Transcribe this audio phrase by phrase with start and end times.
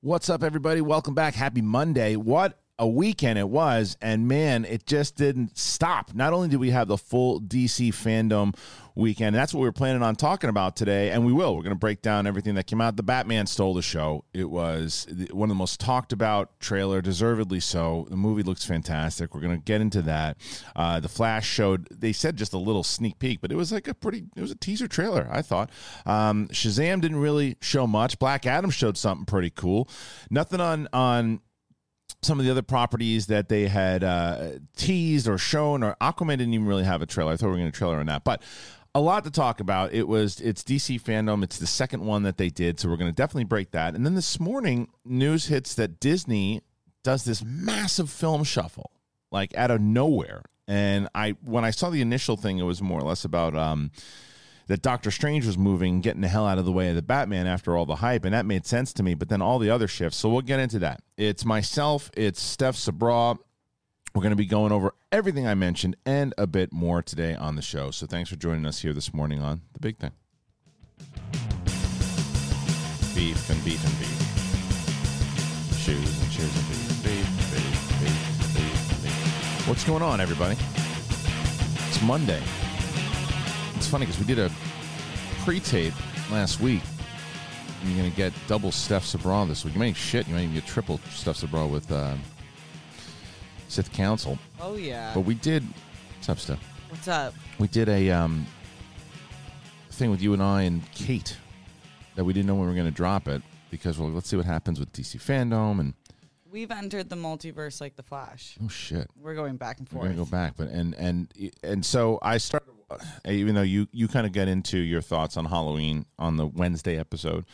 [0.00, 0.80] What's up, everybody?
[0.80, 1.34] Welcome back.
[1.34, 2.14] Happy Monday.
[2.14, 3.96] What a weekend it was.
[4.00, 6.14] And man, it just didn't stop.
[6.14, 8.56] Not only did we have the full DC FanDome
[8.94, 11.56] weekend, that's what we were planning on talking about today, and we will.
[11.56, 12.96] We're going to break down everything that came out.
[12.96, 14.24] The Batman stole the show.
[14.32, 18.06] It was one of the most talked about trailer, deservedly so.
[18.10, 19.34] The movie looks fantastic.
[19.34, 20.36] We're going to get into that.
[20.76, 23.88] Uh, the Flash showed, they said just a little sneak peek, but it was like
[23.88, 25.70] a pretty, it was a teaser trailer, I thought.
[26.06, 28.18] Um, Shazam didn't really show much.
[28.18, 29.88] Black Adam showed something pretty cool.
[30.30, 31.40] Nothing on, on,
[32.22, 36.54] some of the other properties that they had uh, teased or shown, or Aquaman didn't
[36.54, 37.32] even really have a trailer.
[37.32, 38.42] I thought we were going to trailer on that, but
[38.94, 39.92] a lot to talk about.
[39.92, 41.44] It was it's DC FanDome.
[41.44, 43.94] It's the second one that they did, so we're going to definitely break that.
[43.94, 46.62] And then this morning, news hits that Disney
[47.04, 48.90] does this massive film shuffle,
[49.30, 50.42] like out of nowhere.
[50.66, 53.56] And I when I saw the initial thing, it was more or less about.
[53.56, 53.90] Um,
[54.68, 57.46] that Doctor Strange was moving, getting the hell out of the way of the Batman
[57.46, 59.14] after all the hype, and that made sense to me.
[59.14, 61.02] But then all the other shifts, so we'll get into that.
[61.16, 63.38] It's myself, it's Steph Sabraw.
[64.14, 67.56] We're going to be going over everything I mentioned and a bit more today on
[67.56, 67.90] the show.
[67.90, 70.12] So thanks for joining us here this morning on the big thing.
[73.14, 74.18] Beef and beef and beef.
[75.78, 77.02] Shoes and shoes and beef.
[77.02, 79.68] Beef, beef, beef, beef, beef.
[79.68, 80.56] What's going on, everybody?
[81.88, 82.42] It's Monday.
[83.78, 84.50] It's funny because we did a
[85.44, 85.94] pre-tape
[86.32, 86.82] last week.
[87.84, 89.74] You're gonna get double Steph Sabraw this week.
[89.74, 90.26] You might shit.
[90.26, 92.16] You might even get triple Steph Sabraw with uh,
[93.68, 94.36] Sith Council.
[94.60, 95.12] Oh yeah.
[95.14, 95.62] But we did.
[96.16, 96.58] What's up, Steph?
[96.88, 97.34] What's up?
[97.60, 98.46] We did a um,
[99.92, 101.36] thing with you and I and Kate
[102.16, 104.36] that we didn't know when we were going to drop it because well, let's see
[104.36, 105.94] what happens with DC FanDome and
[106.50, 108.56] We've entered the multiverse like the Flash.
[108.60, 110.02] oh shit, We're going back and forth.
[110.02, 110.16] we're forth.
[110.16, 110.54] going to go back.
[110.56, 112.72] But and and and so I started.
[113.26, 116.98] Even though you you kind of get into your thoughts on Halloween on the Wednesday
[116.98, 117.44] episode,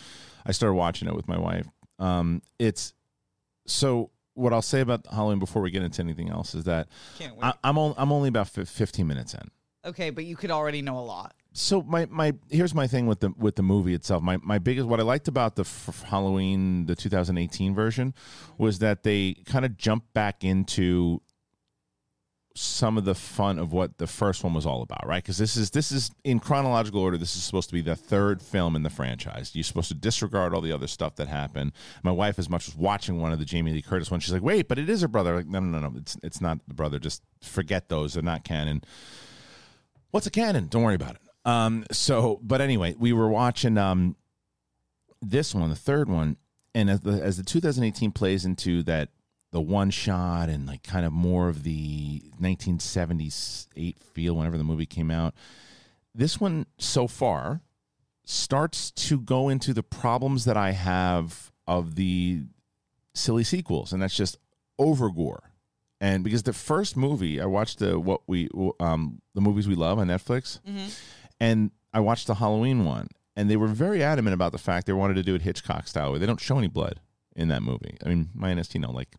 [0.47, 1.67] I started watching it with my wife.
[1.99, 2.93] Um, it's
[3.67, 6.89] so what I'll say about Halloween before we get into anything else is that
[7.41, 9.51] I, I'm on, I'm only about 15 minutes in.
[9.85, 11.35] okay, but you could already know a lot.
[11.53, 14.23] so my my here's my thing with the with the movie itself.
[14.23, 18.13] My my biggest what I liked about the f- Halloween the 2018 version
[18.59, 21.21] was that they kind of jumped back into
[22.57, 25.23] some of the fun of what the first one was all about, right?
[25.23, 27.19] Because this is this is in chronological order.
[27.19, 29.51] This is supposed to be the third film in the franchise.
[29.55, 31.73] You're supposed to disregard all the other stuff that happened.
[32.03, 34.43] My wife, as much as watching one of the Jamie Lee Curtis ones, she's like,
[34.43, 35.99] "Wait, but it is her brother." Like, no, no, no, no.
[35.99, 36.99] It's it's not the brother.
[36.99, 38.15] Just forget those.
[38.15, 38.83] They're not canon
[40.15, 40.69] what's a canon?
[40.69, 41.21] Don't worry about it.
[41.45, 44.15] Um, so, but anyway, we were watching um,
[45.21, 46.37] this one, the third one,
[46.73, 49.09] and as the, as the 2018 plays into that
[49.55, 54.85] the one shot and like kind of more of the 1978 feel whenever the movie
[54.85, 55.33] came out,
[56.13, 57.61] this one so far
[58.25, 62.43] starts to go into the problems that I have of the
[63.15, 64.39] silly sequels, and that's just
[64.77, 65.53] over gore.
[66.01, 68.49] And because the first movie I watched the what we
[68.81, 70.59] um the movies we love on Netflix,
[71.39, 74.93] and I watched the Halloween one, and they were very adamant about the fact they
[74.93, 76.99] wanted to do it Hitchcock style, where they don't show any blood
[77.37, 77.97] in that movie.
[78.05, 79.15] I mean, minus you know like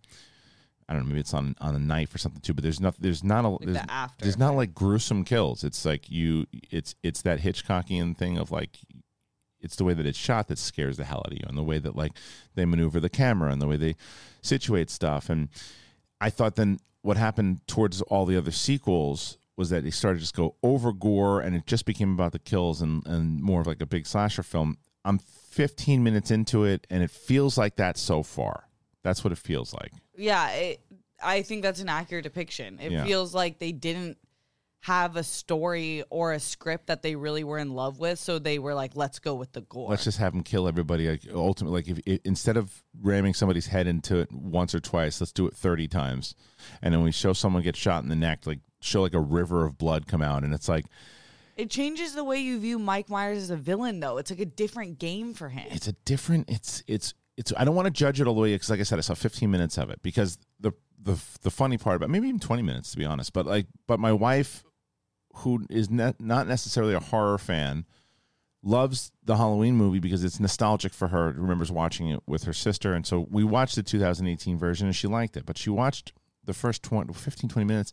[0.88, 2.96] I don't know, maybe it's on on a knife or something too, but there's not
[3.00, 5.64] there's not a there's, the there's not like gruesome kills.
[5.64, 8.78] It's like you it's it's that Hitchcockian thing of like
[9.60, 11.64] it's the way that it's shot that scares the hell out of you, and the
[11.64, 12.12] way that like
[12.54, 13.96] they maneuver the camera and the way they
[14.42, 15.30] situate stuff.
[15.30, 15.50] And
[16.22, 20.22] I thought then what happened towards all the other sequels was that they started to
[20.22, 23.68] just go over gore, and it just became about the kills and and more of
[23.68, 24.78] like a big slasher film.
[25.04, 28.66] I'm 15 minutes into it, and it feels like that so far.
[29.06, 29.92] That's what it feels like.
[30.18, 30.82] Yeah, it,
[31.24, 32.80] I think that's an accurate depiction.
[32.82, 33.06] It Yeah.
[33.06, 34.18] feels like they didn't
[34.82, 38.58] have a story or a script that they really were in love with, so they
[38.60, 41.08] were like, "Let's go with the gore." Let's just have them kill everybody.
[41.08, 45.32] Like ultimately, like if, instead of ramming somebody's head into it once or twice, let's
[45.32, 46.34] do it thirty times.
[46.82, 49.66] And then we show someone get shot in the neck, like show like a river
[49.66, 50.86] of blood come out, and it's like
[51.56, 54.18] it changes the way you view Mike Myers as a villain, though.
[54.18, 55.66] It's like a different game for him.
[55.72, 56.50] it's a different.
[56.50, 57.54] It's it's it's.
[57.58, 59.14] I don't want to judge it all the way because, like I said, I saw
[59.14, 60.72] fifteen minutes of it because the
[61.02, 63.34] the the funny part about maybe even twenty minutes to be honest.
[63.34, 64.64] But like, but my wife,
[65.36, 67.86] who is ne- not necessarily a horror fan,
[68.64, 71.34] loves the Halloween movie because it's nostalgic for her.
[71.36, 75.08] Remembers watching it with her sister, and so we watched the 2018 version, and she
[75.08, 75.46] liked it.
[75.46, 77.92] But she watched the first 20, 15, 20 minutes,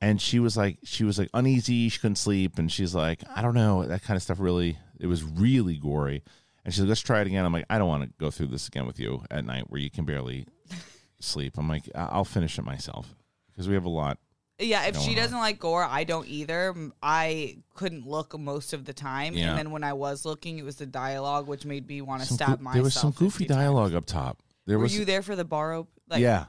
[0.00, 1.88] and she was like, she was like uneasy.
[1.88, 4.40] She couldn't sleep, and she's like, I don't know, that kind of stuff.
[4.40, 6.22] Really, it was really gory.
[6.68, 7.46] And she's like, let's try it again.
[7.46, 9.80] I'm like, I don't want to go through this again with you at night where
[9.80, 10.46] you can barely
[11.18, 11.54] sleep.
[11.56, 13.14] I'm like, I- I'll finish it myself
[13.50, 14.18] because we have a lot.
[14.58, 16.74] Yeah, if she doesn't like gore, I don't either.
[17.02, 19.48] I couldn't look most of the time, Yeah.
[19.50, 22.28] and then when I was looking, it was the dialogue which made me want to
[22.28, 22.74] Some stab goo- myself.
[22.74, 23.56] there was some goofy 50 times.
[23.60, 24.42] dialogue up top.
[24.66, 25.74] There Were was you there for the bar?
[25.76, 26.46] Op- like, yeah,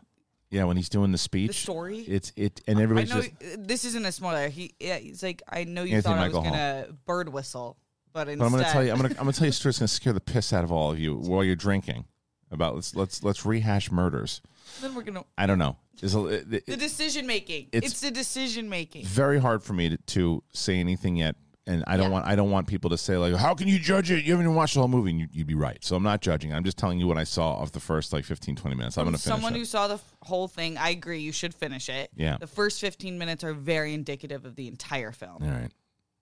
[0.49, 0.63] yeah.
[0.65, 1.99] When he's doing the speech, the story.
[1.99, 4.49] it's it, and I everybody's know just this isn't a spoiler.
[4.49, 7.77] He, yeah, he's like, I know you Anthony thought Michael I was gonna bird whistle,
[8.25, 9.45] but instead, But I'm going to tell you, I'm going to I'm going to tell
[9.45, 11.43] you a story that's going to scare the piss out of all of you while
[11.43, 12.05] you're drinking.
[12.51, 14.41] About let's let's let's rehash murders.
[14.81, 15.77] then we're gonna I don't know.
[16.01, 17.67] It's a, it, it- the decision making.
[17.71, 19.05] it's- It's, the decision making.
[19.05, 21.35] very hard for me to, to say anything yet,
[21.67, 22.13] and I don't Yeah.
[22.13, 24.23] want I don't want people to say like, how can you judge it?
[24.25, 25.77] You haven't even watched the whole movie, and you, you'd be right.
[25.85, 26.51] So I'm not judging.
[26.51, 28.97] I'm just telling you what I saw of the first like 15, 20 minutes.
[28.97, 29.59] I'm going to finish someone it.
[29.59, 31.19] who saw the f- whole thing, I agree.
[31.19, 32.09] You should finish it.
[32.15, 32.37] Yeah.
[32.39, 35.43] The first 15 minutes are very indicative of the entire film.
[35.43, 35.71] all right.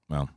[0.09, 0.29] Well,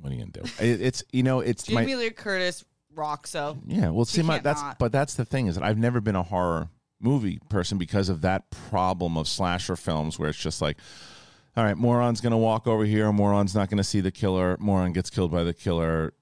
[0.00, 0.50] what are you going to do?
[0.64, 2.64] It, it's you know it's Jamie my Lee Curtis
[2.94, 3.58] rocks so.
[3.66, 4.78] Yeah, well, see, my that's not.
[4.78, 6.68] but that's the thing is that I've never been a horror
[7.00, 10.76] movie person because of that problem of slasher films where it's just like,
[11.56, 15.10] all right, moron's gonna walk over here, moron's not gonna see the killer, moron gets
[15.10, 16.12] killed by the killer,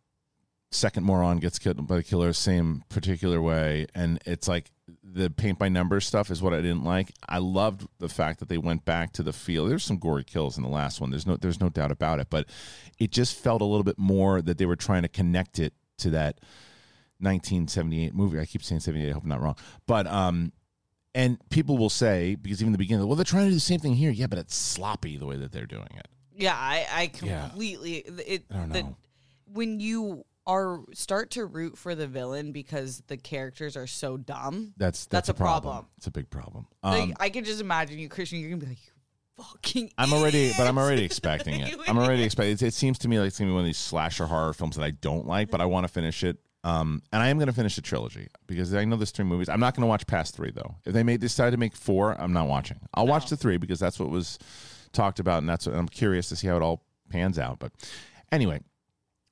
[0.71, 4.71] second moron gets killed by the killer, same particular way, and it's like
[5.09, 7.13] the paint by numbers stuff is what I didn't like.
[7.29, 9.67] I loved the fact that they went back to the feel.
[9.67, 11.11] There's some gory kills in the last one.
[11.11, 12.47] There's no there's no doubt about it, but
[12.99, 16.11] it just felt a little bit more that they were trying to connect it to
[16.11, 16.41] that
[17.21, 18.39] 1978 movie.
[18.39, 19.09] I keep saying 78.
[19.09, 19.57] I hope I'm not wrong.
[19.87, 20.53] But um,
[21.15, 23.81] and people will say because even the beginning, well, they're trying to do the same
[23.81, 24.11] thing here.
[24.11, 26.09] Yeah, but it's sloppy the way that they're doing it.
[26.35, 27.49] Yeah, I, I Yeah.
[27.49, 27.99] completely.
[27.99, 28.97] It, I don't the- know.
[29.53, 34.75] when you are start to root for the villain because the characters are so dumb.
[34.77, 35.73] That's That's that's, a problem.
[35.73, 35.87] problem.
[35.99, 36.67] It's a big problem.
[36.83, 38.41] like, Um, I can just imagine you, Kristian.
[38.41, 38.93] You're gonna be like, "You
[39.45, 41.77] fucking." I'm already, but I'm already expecting it.
[41.89, 42.53] I'm already expecting.
[42.53, 44.77] It, it seems to me like it's gonna be one of these slasher horror films
[44.77, 46.39] that I don't like, but I want to finish it.
[46.65, 49.49] Um, and I am gonna finish the trilogy because I know there's three movies.
[49.49, 50.75] I'm not gonna watch past three though.
[50.85, 52.81] If they made decide to make four, I'm not watching.
[52.95, 54.39] I'll watch the three because that's what was
[54.93, 57.59] talked about, and that's what and I'm curious to see how it all pans out.
[57.61, 57.73] But
[58.33, 58.61] anyway,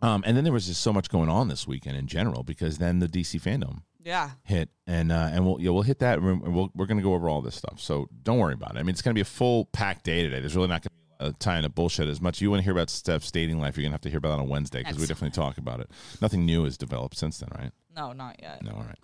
[0.05, 2.79] um, and then there was just so much going on this weekend in general because
[2.79, 6.43] then the DC FanDome Yeah, hit and uh, and we'll yeah we'll hit that and
[6.55, 7.81] we'll, we're going to go over all this stuff.
[7.81, 8.81] So don't worry about it.
[8.81, 10.41] I mean it's going to be a full packed day today.
[10.41, 12.41] There's really not going to be a time to bullshit as much.
[12.41, 14.39] You want to hear about steph's dating life you're going to have to hear about
[14.39, 15.91] it on wednesday because we definitely talk about it.
[16.21, 17.71] Nothing new has developed since then right?
[17.97, 18.63] No, not yet.
[18.63, 18.99] no all right.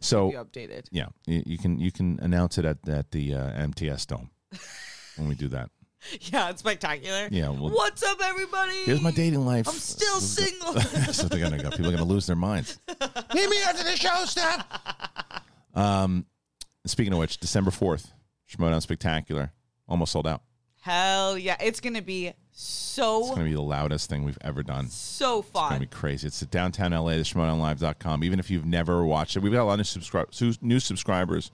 [0.00, 0.86] So You updated.
[0.90, 4.30] yeah you, you can you can announce it at, at the uh, mts dome
[5.16, 5.70] when we do that
[6.20, 7.28] Yeah, it's spectacular.
[7.30, 8.76] Yeah, well- What's up, everybody?
[8.84, 10.80] here's my dating life I'm still single.
[11.12, 11.70] so they're gonna go.
[11.70, 12.78] People are gonna lose their minds.
[13.34, 14.66] Meet me after the show, Steph.
[15.74, 16.26] Um,
[16.86, 18.12] speaking of which, December fourth,
[18.50, 19.52] Schmodown Spectacular,
[19.88, 20.42] almost sold out.
[20.80, 23.20] Hell yeah, it's gonna be so.
[23.20, 24.88] It's gonna be the loudest thing we've ever done.
[24.88, 25.62] So fun.
[25.64, 26.26] It's gonna be crazy.
[26.26, 28.24] It's at downtown LA, the SchmodownLive.com.
[28.24, 31.50] Even if you've never watched it, we've got a lot of subscri- new subscribers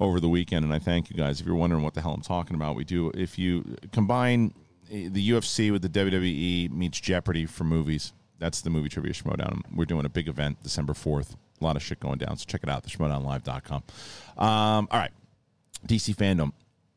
[0.00, 1.40] over the weekend, and I thank you guys.
[1.40, 3.10] If you're wondering what the hell I'm talking about, we do.
[3.14, 4.54] If you combine
[4.90, 9.62] eh, the UFC with the WWE meets Jeopardy for movies, that's the movie trivia Schmodown.
[9.74, 11.34] We're doing a big event December 4th.
[11.60, 13.82] A lot of shit going down, so check it out, the SchmodownLive.com.
[14.38, 15.10] Um, all right,
[15.86, 16.52] DC FanDome.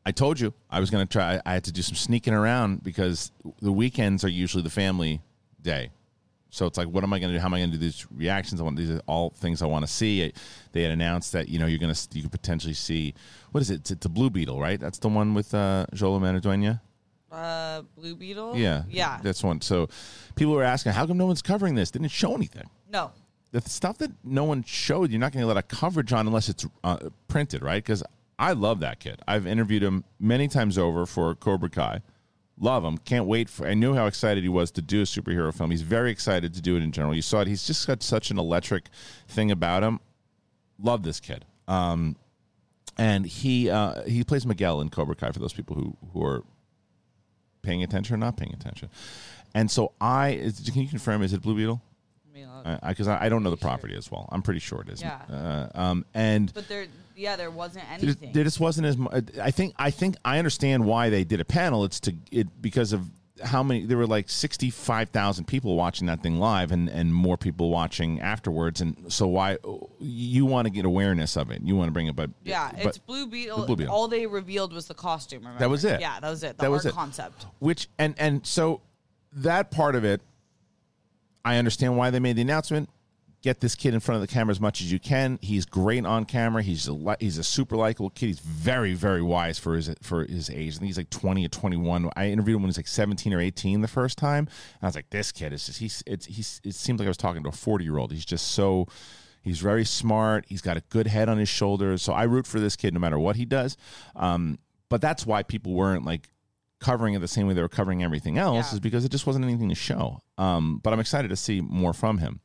[0.06, 1.40] I told you I was going to try.
[1.44, 5.20] I had to do some sneaking around because the weekends are usually the family
[5.60, 5.90] day.
[6.52, 7.40] So it's like, what am I going to do?
[7.40, 8.60] How am I going to do these reactions?
[8.60, 10.32] I want these are all things I want to see.
[10.72, 13.14] They had announced that you know you're going to you could potentially see
[13.52, 13.80] what is it?
[13.80, 14.78] It's, it's a Blue Beetle, right?
[14.78, 16.80] That's the one with uh, Joel Maridueña.
[17.32, 18.58] Uh, Blue Beetle.
[18.58, 19.18] Yeah, yeah.
[19.22, 19.62] that's one.
[19.62, 19.88] So
[20.34, 21.90] people were asking, how come no one's covering this?
[21.90, 22.68] Didn't show anything.
[22.90, 23.12] No.
[23.52, 26.12] the stuff that no one showed, you're not going to get a lot of coverage
[26.12, 27.82] on unless it's uh, printed, right?
[27.82, 28.04] Because
[28.38, 29.22] I love that kid.
[29.26, 32.02] I've interviewed him many times over for Cobra Kai.
[32.62, 32.96] Love him.
[32.96, 33.66] Can't wait for.
[33.66, 35.72] I knew how excited he was to do a superhero film.
[35.72, 37.12] He's very excited to do it in general.
[37.12, 37.48] You saw it.
[37.48, 38.88] He's just got such an electric
[39.26, 39.98] thing about him.
[40.80, 41.44] Love this kid.
[41.66, 42.14] Um,
[42.96, 46.44] and he uh, he plays Miguel in Cobra Kai for those people who who are
[47.62, 48.90] paying attention or not paying attention.
[49.56, 51.82] And so I is, can you confirm is it Blue Beetle?
[52.32, 54.28] Mean, uh, because I, I don't know the property as well.
[54.32, 55.02] I'm pretty sure it is.
[55.02, 55.20] Yeah.
[55.30, 58.32] Uh, um, and but there, yeah, there wasn't anything.
[58.32, 58.96] there just wasn't as.
[58.96, 59.74] Much, I think.
[59.76, 61.84] I think I understand why they did a panel.
[61.84, 63.04] It's to it because of
[63.44, 63.84] how many.
[63.84, 67.68] There were like sixty five thousand people watching that thing live, and and more people
[67.68, 68.80] watching afterwards.
[68.80, 69.58] And so why
[69.98, 71.60] you want to get awareness of it?
[71.62, 73.66] You want to bring it, but yeah, but- it's Blue Beetle.
[73.66, 73.94] Blue Beetle.
[73.94, 75.40] All they revealed was the costume.
[75.40, 75.58] Remember?
[75.58, 76.00] That was it.
[76.00, 76.56] Yeah, that was it.
[76.56, 76.94] The That art was it.
[76.94, 77.44] concept.
[77.58, 78.80] which and and so
[79.34, 80.22] that part of it
[81.44, 82.88] i understand why they made the announcement.
[83.42, 85.40] Get this kid in front of the camera as much as you can.
[85.42, 86.62] He's great on camera.
[86.62, 88.26] He's a he's a super likable kid.
[88.26, 90.76] He's very very wise for his for his age.
[90.76, 93.34] I think he's like 20 or 21 i interviewed him when he was like 17
[93.34, 94.46] or 18 the first time.
[94.46, 97.10] And i was like this kid is just he's it's he's it seems like i
[97.10, 98.86] was talking to a 40 year old he's just so
[99.42, 100.44] He's very smart.
[100.48, 102.00] He's got a good head on his shoulders.
[102.02, 103.76] So I root for this kid no matter what he does.
[104.14, 104.58] Um,
[104.88, 106.28] but that's why people weren't like
[106.82, 108.74] covering it the same way they were covering everything else, Yeah.
[108.74, 110.20] is because it just wasn't anything to show.
[110.36, 112.40] Um, but I'm excited to see more from him.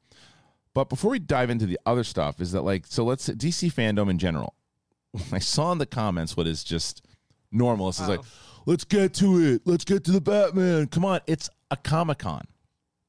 [0.74, 3.04] But before we dive into the other stuff, is that like so?
[3.04, 4.54] Let's DC FanDome in general.
[5.32, 7.04] I saw in the comments what is just
[7.52, 7.90] normal.
[7.90, 8.22] Is like,
[8.66, 9.62] let's get to it.
[9.66, 10.88] Let's get to the Batman.
[10.88, 12.46] Come on, it's a Comic Con.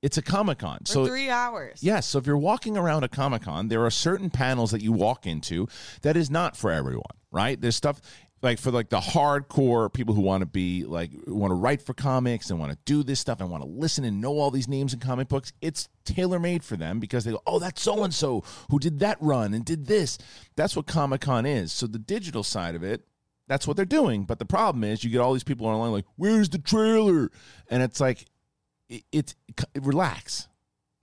[0.00, 0.86] It's a Comic Con.
[0.86, 1.80] So three hours.
[1.82, 2.06] Yes.
[2.06, 5.26] So if you're walking around a Comic Con, there are certain panels that you walk
[5.26, 5.66] into
[6.02, 7.60] that is not for everyone, right?
[7.60, 8.00] There's stuff
[8.42, 11.94] like for like the hardcore people who want to be like want to write for
[11.94, 14.68] comics and want to do this stuff and want to listen and know all these
[14.68, 15.52] names in comic books.
[15.60, 19.00] It's tailor made for them because they go, oh, that's so and so who did
[19.00, 20.18] that run and did this.
[20.56, 21.72] That's what Comic Con is.
[21.72, 23.04] So the digital side of it.
[23.48, 26.04] That's what they're doing, but the problem is you get all these people online like,
[26.16, 27.30] "Where's the trailer?"
[27.70, 28.26] And it's like,
[28.90, 29.34] it, it's
[29.74, 30.47] relax,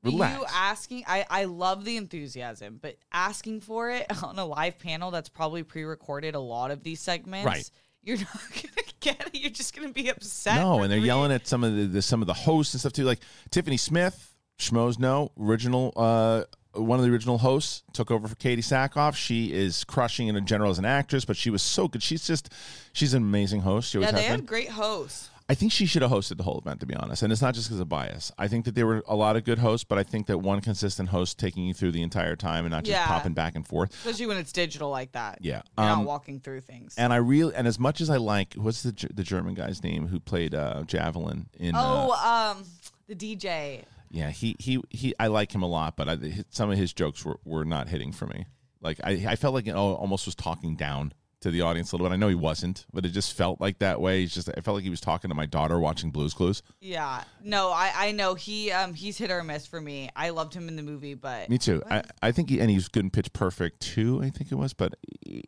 [0.05, 0.39] relax.
[0.39, 5.11] You asking, I, I love the enthusiasm, but asking for it on a live panel
[5.11, 7.45] that's probably pre-recorded a lot of these segments.
[7.45, 7.69] Right.
[8.03, 9.39] You're not gonna get it.
[9.41, 10.55] You're just gonna be upset.
[10.55, 12.79] No, and they're three- yelling at some of the, the some of the hosts and
[12.79, 13.03] stuff too.
[13.03, 13.19] Like
[13.49, 15.91] Tiffany Smith, Schmoes Know original.
[15.95, 16.43] Uh,
[16.73, 19.15] one of the original hosts took over for Katee Sackhoff.
[19.15, 22.03] She is crushing in general as an actress, but she was so good.
[22.03, 22.49] She's just
[22.93, 23.91] she's an amazing host.
[23.91, 25.29] She Yeah, they had great hosts.
[25.47, 27.21] I think she should have hosted the whole event, to be honest.
[27.21, 28.31] And it's not just because of bias.
[28.37, 30.59] I think that there were a lot of good hosts, but I think that one
[30.59, 33.05] consistent host taking you through the entire time and not just Yeah.
[33.05, 33.93] popping back and forth.
[33.93, 35.37] Especially when it's digital like that.
[35.41, 35.61] Yeah.
[35.77, 36.95] You're Um, not walking through things.
[36.97, 40.07] And I really, and as much as I like, what's the the German guy's name
[40.07, 41.75] who played uh, Javelin in?
[41.75, 42.63] uh, oh, um,
[43.07, 43.83] the DJ.
[44.09, 45.13] Yeah, he he he.
[45.19, 48.11] I like him a lot, but I, some of his jokes were, were not hitting
[48.13, 48.45] for me.
[48.81, 51.13] Like I, I felt like it almost was talking down
[51.45, 52.13] to the audience a little bit.
[52.13, 54.21] I know he wasn't, but it just felt like that way.
[54.21, 56.63] He's just I felt like he was talking to my daughter watching Blue's Clues.
[56.81, 57.23] Yeah.
[57.43, 60.09] No, I, I know he um he's hit or miss for me.
[60.15, 61.83] I loved him in the movie, but Me too.
[61.89, 64.21] I, I think he and he's good in Pitch Perfect too.
[64.23, 64.95] I think it was, but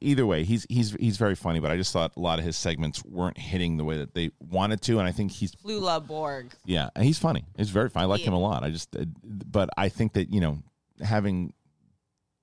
[0.02, 1.60] either way, he's he's he's very funny.
[1.60, 4.30] But I just thought a lot of his segments weren't hitting the way that they
[4.40, 6.54] wanted to, and I think he's Flula Borg.
[6.66, 7.46] Yeah, he's funny.
[7.58, 8.04] He's very funny.
[8.04, 8.64] I like him a lot.
[8.64, 10.60] I just, uh, but I think that you know,
[11.02, 11.54] having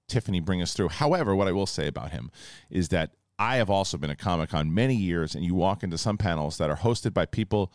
[0.08, 0.88] Tiffany bring us through.
[0.88, 2.30] However, what I will say about him
[2.70, 5.98] is that I have also been at Comic Con many years, and you walk into
[5.98, 7.72] some panels that are hosted by people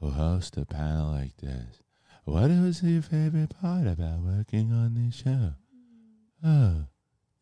[0.00, 1.82] who host a panel like this.
[2.24, 5.54] What was your favorite part about working on this show?
[6.44, 6.84] Oh,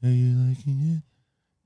[0.02, 1.02] are you liking it?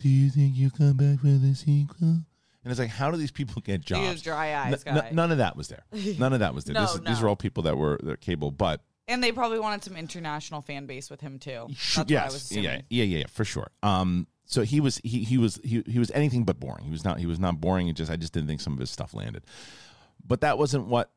[0.03, 2.09] Do you think you'll come back for the sequel?
[2.09, 4.23] And it's like, how do these people get jobs?
[4.23, 5.07] dry eyes N- guy.
[5.09, 5.85] n- none of that was there.
[6.19, 6.75] None of that was there.
[6.75, 9.61] No, this, is- These are all people that were that cable, but And they probably
[9.61, 11.67] wanted some international fan base with him too.
[11.69, 12.65] That's what I yes, was assuming.
[12.65, 13.71] yeah, yeah, yeah, yeah, for sure.
[13.85, 16.85] Um, so he was he he was he he was anything but boring.
[16.85, 17.89] He was not he was not boring.
[17.89, 19.45] It just I just didn't think some of his stuff landed.
[20.27, 21.11] But that wasn't what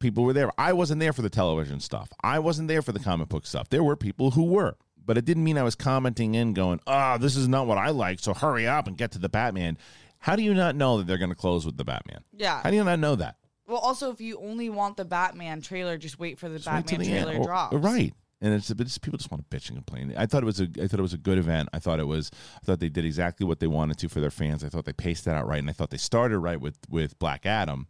[0.00, 0.50] people were there.
[0.56, 2.10] I wasn't there for the television stuff.
[2.22, 3.68] I wasn't there for the comic book stuff.
[3.68, 4.76] There were people who were.
[5.04, 7.90] But it didn't mean I was commenting in going, "Ah, this is not what I
[7.90, 9.78] like, so hurry up and get to the Batman."
[10.18, 12.24] How do you not know that they're going to close with the Batman?
[12.36, 12.60] Yeah.
[12.62, 13.36] How do you not know that?
[13.66, 17.00] Well, also, if you only want the Batman trailer, just wait for the Just Batman
[17.00, 17.74] the trailer drops.
[17.74, 18.14] Right.
[18.40, 20.14] And it's, but it's people just want to bitch and complain.
[20.16, 21.68] I thought it was a I thought it was a good event.
[21.72, 24.30] I thought it was I thought they did exactly what they wanted to for their
[24.30, 24.62] fans.
[24.62, 27.18] I thought they paced that out right, and I thought they started right with with
[27.18, 27.88] Black Adam.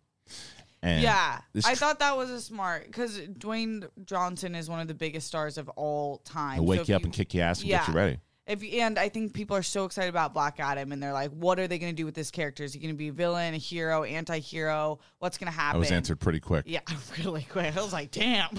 [0.83, 4.89] And Yeah, I tr- thought that was a smart because Dwayne Johnson is one of
[4.89, 6.55] the biggest stars of all time.
[6.55, 8.19] He'll wake if you up and kick your ass and get you ready.
[8.49, 11.61] If and I think people are so excited about Black Adam, and they're like, "What
[11.61, 12.65] are they going to do with this character?
[12.65, 14.99] Is he going to be a villain, a hero, anti-hero?
[15.19, 16.65] What's going to happen?" I was answered pretty quick.
[16.67, 16.81] Yeah,
[17.25, 17.77] really quick.
[17.77, 18.49] I was like, "Damn."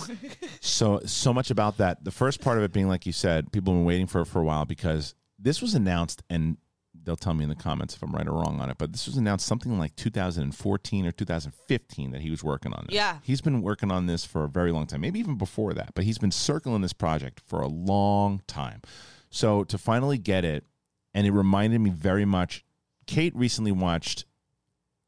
[0.61, 2.03] So so much about that.
[2.03, 4.25] The first part of it being like you said, people have been waiting for it
[4.25, 6.57] for a while because this was announced and
[7.03, 9.07] they'll tell me in the comments if I'm right or wrong on it, but this
[9.07, 12.95] was announced something like 2014 or 2015 that he was working on this.
[12.95, 13.17] Yeah.
[13.23, 16.03] He's been working on this for a very long time, maybe even before that, but
[16.03, 18.81] he's been circling this project for a long time.
[19.29, 20.65] So to finally get it,
[21.13, 22.63] and it reminded me very much.
[23.05, 24.25] Kate recently watched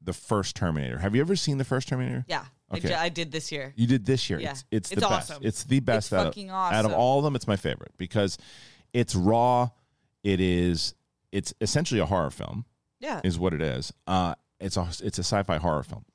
[0.01, 0.97] the first Terminator.
[0.99, 2.25] Have you ever seen the first Terminator?
[2.27, 2.87] yeah, I Okay.
[2.89, 3.73] ju- I, did this year.
[3.75, 4.39] You did this year.
[4.39, 4.51] Yeah.
[4.51, 5.35] It's, it's, It's the awesome.
[5.37, 5.45] best.
[5.45, 7.35] It's the best It's out, fucking of, out of all of them.
[7.35, 8.37] It's my favorite because
[8.93, 9.69] it's raw.
[10.23, 10.93] It is.
[11.31, 12.65] It's essentially a horror film,
[12.99, 13.93] Yeah, is what it is.
[14.07, 16.05] Uh, it's a it's a sci-fi horror film,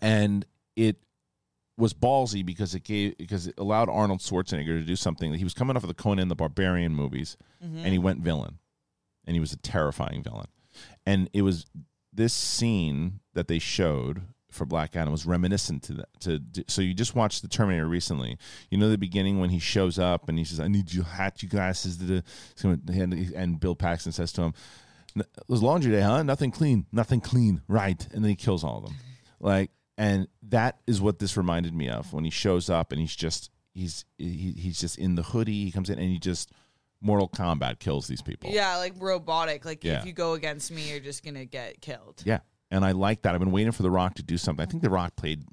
[0.00, 0.44] and
[0.76, 0.96] it
[1.76, 5.44] was ballsy because it gave because it allowed Arnold Schwarzenegger to do something that he
[5.44, 7.78] was coming off of the Conan the Barbarian movies, Mm-hmm.
[7.78, 8.58] and he went villain,
[9.26, 10.46] and he was a terrifying villain,
[11.06, 11.66] and it was
[12.12, 16.08] this scene that they showed for Black Adam was reminiscent to that.
[16.20, 18.36] To so you just watched the Terminator recently.
[18.68, 21.40] You know the beginning when he shows up and he says, "I need your hat,
[21.42, 22.20] you glasses." da,
[22.62, 24.54] da." And, and Bill Paxton says to him,
[25.14, 26.24] "It was laundry day, huh?
[26.24, 28.94] Nothing clean, nothing clean, right?" And then he kills all of them.
[29.38, 33.14] Like, and that is what this reminded me of when he shows up and he's
[33.14, 35.64] just he's he, he's just in the hoodie.
[35.66, 36.50] He comes in and he just
[37.02, 38.50] Mortal Kombat kills these people.
[38.50, 39.64] yeah, like robotic.
[39.64, 40.00] Like Yeah.
[40.00, 42.22] if you go against me, you're just gonna get killed.
[42.24, 42.40] Yeah.
[42.70, 43.34] And I like that.
[43.34, 44.62] I've been waiting for The Rock to do something.
[44.62, 45.44] I think The Rock played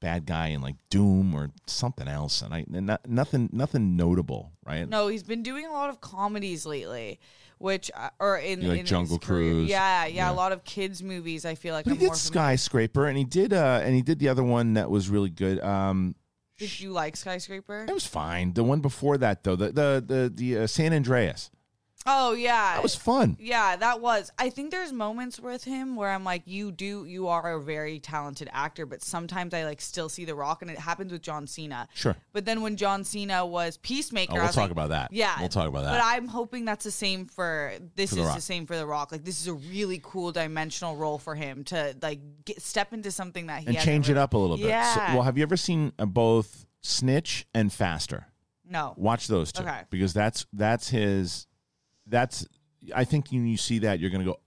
[0.00, 4.52] bad guy in like Doom or something else, and I and not, nothing nothing notable,
[4.66, 4.88] right?
[4.88, 7.18] No, he's been doing a lot of comedies lately,
[7.58, 9.18] which uh, or in, like in Jungle.
[9.18, 9.68] Cruise?
[9.68, 10.30] Yeah, yeah, Yeah.
[10.30, 11.44] a lot of kids movies.
[11.44, 14.44] I feel like he did Skyscraper, and he did uh and he did the other
[14.44, 15.60] one that was really good.
[15.60, 16.14] Um,
[16.58, 17.86] Did you like Skyscraper?
[17.88, 18.52] it was fine.
[18.54, 21.50] The one before that though, the the the, the uh, San Andreas,
[22.06, 23.36] Oh yeah, that was fun.
[23.40, 24.30] Yeah, that was.
[24.38, 27.98] I think there's moments with him where I'm like, you do, you are a very
[27.98, 31.46] talented actor, but sometimes I like still see The Rock, and it happens with John
[31.46, 31.88] Cena.
[31.94, 32.16] Sure.
[32.32, 35.12] But then when John Cena was Peacemaker, Oh, we'll talk like, about that.
[35.12, 35.92] Yeah, We'll talk about that.
[35.92, 38.36] But I'm hoping that's the same for this For is Rock.
[38.36, 39.12] the same for The Rock.
[39.12, 43.10] Like this is a really cool dimensional role for him to like get, step into
[43.10, 44.62] something that he and change it up a little bit.
[44.64, 45.14] So- Yeah.
[45.14, 48.28] well, have you ever seen uh, both Snitch and Faster?
[48.70, 48.94] No.
[48.96, 49.80] Watch those two Okay.
[49.90, 51.46] because that's that's his.
[52.08, 52.46] That's
[52.94, 54.40] I think when you see that you're going to go,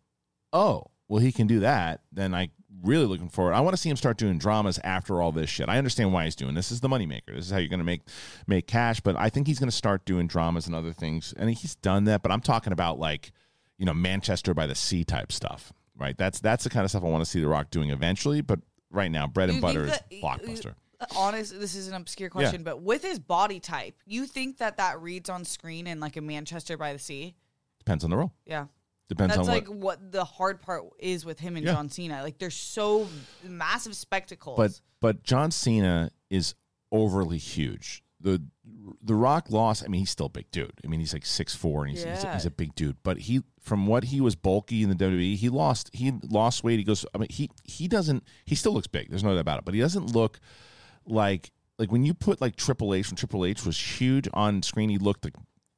[0.53, 2.01] oh, well, he can do that.
[2.11, 2.49] Then I
[2.83, 3.53] really looking forward.
[3.53, 5.69] I want to see him start doing dramas after all this shit.
[5.69, 6.69] I understand why he's doing this.
[6.69, 7.35] This is the moneymaker.
[7.35, 8.01] This is how you're going to make
[8.47, 8.99] make cash.
[9.01, 11.33] But I think he's going to start doing dramas and other things.
[11.37, 12.21] And he's done that.
[12.21, 13.31] But I'm talking about like,
[13.77, 15.73] you know, Manchester by the Sea type stuff.
[15.97, 16.17] Right.
[16.17, 18.41] That's that's the kind of stuff I want to see The Rock doing eventually.
[18.41, 20.75] But right now, bread and You butter is blockbuster.
[20.99, 24.77] Uh, honest, this is an obscure question, but with his body type, you think that
[24.77, 27.35] that reads on screen in like a Manchester by the Sea?
[27.81, 28.31] Depends on the role.
[28.45, 28.65] Yeah.
[29.09, 29.77] Depends That's on like what.
[29.99, 31.73] what the hard part is with him and Yeah.
[31.73, 32.21] John Cena.
[32.23, 33.07] Like they're so
[33.43, 34.55] massive spectacles.
[34.57, 36.55] But but John Cena is
[36.91, 38.03] overly huge.
[38.21, 38.41] The
[39.01, 39.83] the Rock lost.
[39.83, 40.71] I mean, he's still a big dude.
[40.85, 42.33] I mean, he's like six four, and he's, he's, Yeah.
[42.35, 42.95] he's a big dude.
[43.03, 45.89] But he, from what he was bulky in the WWE, he lost.
[45.91, 46.77] He lost weight.
[46.77, 47.03] He goes.
[47.13, 48.23] I mean, he he doesn't.
[48.45, 49.09] He still looks big.
[49.09, 49.65] There's no doubt about it.
[49.65, 50.39] But he doesn't look
[51.05, 54.89] like like when you put like Triple H when Triple H was huge on screen.
[54.89, 55.35] He looked like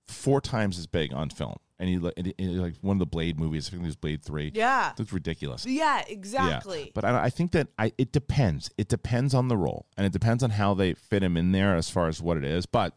[0.07, 1.55] four times as big on film.
[1.83, 3.67] And he, and he- like one of the Blade movies.
[3.67, 4.51] I think it was Blade three.
[4.53, 4.93] yeah.
[4.97, 5.65] Looks ridiculous.
[5.65, 6.91] Yeah, Yeah, exactly.
[6.95, 8.69] But I, I think that I it depends.
[8.77, 11.75] It depends on the role, and it depends on how they fit him in there
[11.75, 12.65] as far as what it is.
[12.65, 12.93] But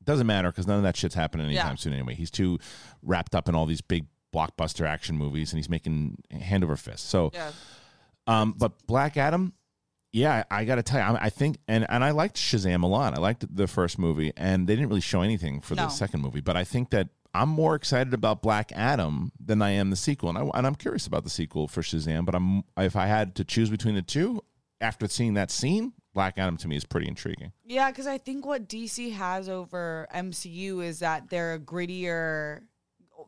[0.00, 1.76] it doesn't matter because none of that shit's happening anytime Yeah.
[1.76, 2.14] soon anyway.
[2.14, 2.58] He's too
[3.02, 7.08] wrapped up in all these big blockbuster action movies, and he's making hand over fist.
[7.08, 7.52] So, yeah.
[8.26, 9.52] um, but Black Adam.
[10.14, 12.86] Yeah, I, got to tell you, I, I think, and, and I liked Shazam a
[12.86, 13.16] lot.
[13.16, 16.42] I liked the first movie, and they didn't really show anything for the second movie.
[16.42, 20.28] But I think that I'm more excited about Black Adam than I am the sequel,
[20.28, 22.26] and, I, and I'm curious about the sequel for Shazam.
[22.26, 24.42] But I'm if I had to choose between the two,
[24.80, 27.52] after seeing that scene, Black Adam to me is pretty intriguing.
[27.64, 32.62] Yeah, because I think what DC has over MCU is that they're a grittier,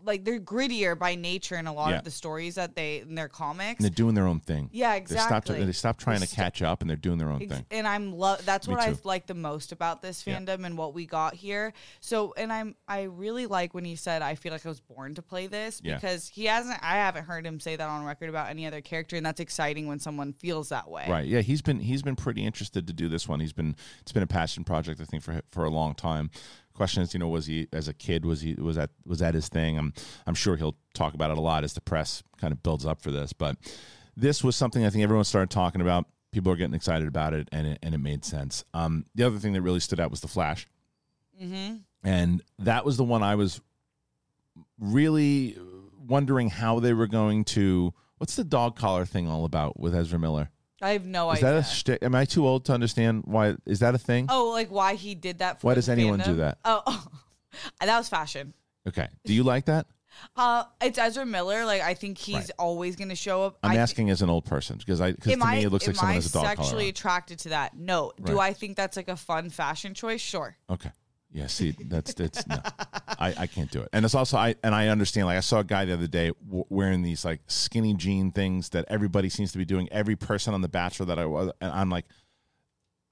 [0.04, 1.98] like they're grittier by nature in a lot Yeah.
[1.98, 3.78] of the stories that they in their comics.
[3.78, 4.68] And they're doing their own thing.
[4.72, 5.48] Yeah, They stopped.
[5.48, 5.64] exactly.
[5.64, 7.66] They stop trying They to catch up, and they're doing their own Ex- thing.
[7.70, 10.38] and I'm love that's Me what I like the most about this Yeah.
[10.38, 11.72] fandom and what we got here.
[12.00, 15.14] So and I'm I really like when he said I feel like I was born
[15.14, 15.94] to play this Yeah.
[15.94, 19.16] because he hasn't I haven't heard him say that on record about any other character
[19.16, 21.06] and that's exciting when someone feels that way.
[21.08, 21.26] Right.
[21.26, 23.40] Yeah, he's been he's been pretty interested to do this one.
[23.40, 26.30] He's been it's been a passion project I think for for a long time.
[26.74, 29.34] Question is, you know, was he as a kid was he was that was that
[29.34, 29.78] his thing?
[29.78, 29.92] I'm
[30.26, 33.00] I'm sure he'll talk about it a lot as the press kind of builds up
[33.00, 33.56] for this, but
[34.16, 36.06] this was something I think everyone started talking about.
[36.32, 38.64] People are getting excited about it, and it, and it made sense.
[38.74, 40.66] Um, the other thing that really stood out was the Flash,
[41.40, 41.76] Mm-hmm.
[42.02, 43.60] and that was the one I was
[44.78, 45.56] really
[46.06, 47.92] wondering how they were going to.
[48.18, 50.50] What's the dog collar thing all about with Ezra Miller?
[50.84, 51.52] I have no Is idea.
[51.52, 52.02] that a shtick?
[52.02, 53.56] Am I too old to understand why?
[53.66, 54.26] Is that a thing?
[54.28, 55.60] oh, like why he did that?
[55.60, 56.36] For Why the does anyone do fandom?
[56.38, 56.58] that?
[56.64, 57.06] Oh,
[57.80, 58.52] that was fashion.
[58.86, 59.08] Okay.
[59.24, 59.86] Do you like that?
[60.36, 61.64] Uh, it's Ezra Miller.
[61.64, 62.50] Like I think he's Right.
[62.58, 63.58] always going to show up.
[63.62, 65.70] I'm I thi- asking as an old person because I because Am to me it
[65.70, 66.56] looks like am someone I has a dog collar.
[66.56, 66.90] sexually on.
[66.90, 67.76] attracted to that?
[67.76, 68.12] No.
[68.22, 68.50] Do Right.
[68.50, 70.20] I think that's like a fun fashion choice?
[70.20, 70.56] Sure.
[70.70, 70.90] Okay.
[71.32, 71.48] Yeah.
[71.48, 72.58] See, that's that's no,
[73.24, 73.88] I I can't do it.
[73.92, 75.26] And it's also I and I understand.
[75.26, 78.70] Like I saw a guy the other day w- wearing these like skinny jean things
[78.70, 79.88] that everybody seems to be doing.
[79.90, 82.06] Every person on the Bachelor that I was, and I'm like.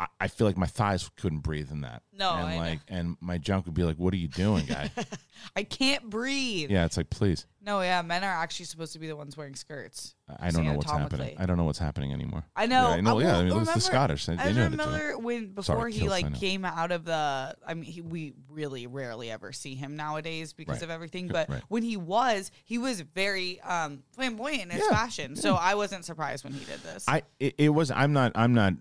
[0.02, 2.02] I- I feel like my thighs couldn't breathe in that.
[2.12, 4.90] No, and I like, and my junk would be like, "What are you doing, guy?"
[5.56, 6.70] I can't breathe.
[6.70, 7.46] yeah, it's like, please.
[7.64, 10.14] No, yeah, men are actually supposed to be the ones wearing skirts.
[10.40, 11.36] I don't know what's happening.
[11.38, 12.44] I don't know what's happening anymore.
[12.56, 12.88] I know.
[12.90, 13.18] Yeah, I know.
[13.20, 14.26] Yeah, I mean, look at remember the Scottish.
[14.26, 14.76] They, Ezra knew how to.
[14.76, 18.34] Miller, when before Sorry, he kilts, like came out of the, I mean, he, we
[18.48, 20.82] really rarely ever see him nowadays because Right.
[20.82, 21.28] of everything.
[21.28, 21.62] But right.
[21.68, 25.36] when he was, he was very um, flamboyant in his Yeah, fashion.
[25.36, 27.04] So I wasn't surprised when he did this.
[27.08, 27.90] I it, it was.
[27.90, 28.32] I'm not.
[28.34, 28.74] I'm not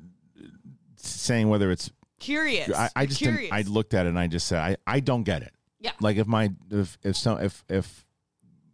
[1.10, 1.92] saying whether it's.
[2.20, 2.70] curious.
[2.74, 3.20] I, I just.
[3.20, 3.52] Curious.
[3.52, 4.78] I looked at it and I just said, I.
[4.88, 5.54] I don't get it.
[5.80, 5.92] yeah.
[6.00, 8.06] Like if my if if some if if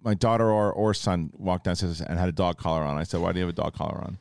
[0.04, 3.20] my daughter or or son walked downstairs and had a dog collar on, I said,
[3.22, 4.18] Why do you have a dog collar on?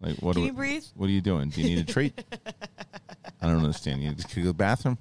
[0.00, 0.34] Like what?
[0.34, 0.84] Can do you breathe?
[0.94, 1.48] What are you doing?
[1.50, 2.22] Do you need a treat?
[3.40, 4.02] I don't understand.
[4.02, 4.98] You just go to the bathroom,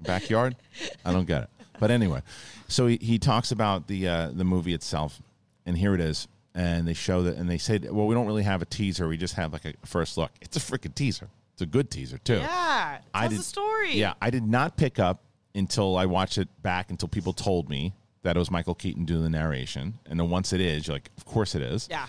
[0.00, 0.56] backyard.
[1.04, 1.50] I don't get it.
[1.78, 2.22] But anyway,
[2.68, 5.20] so he, he talks about the uh, the movie itself,
[5.66, 6.28] and here it is.
[6.54, 9.08] And they show that, and they said, "Well, we don't really have a teaser.
[9.08, 10.30] We just have like a first look.
[10.40, 11.28] It's a freaking teaser.
[11.56, 12.98] It's a good teaser too." Yeah.
[13.14, 13.94] I Tells did the story.
[13.96, 15.22] Yeah, I did not pick up
[15.54, 19.22] until I watched it back until people told me that it was Michael Keaton doing
[19.22, 19.98] the narration.
[20.04, 21.88] And then once it is, you're like, of course it is.
[21.90, 22.06] Yeah.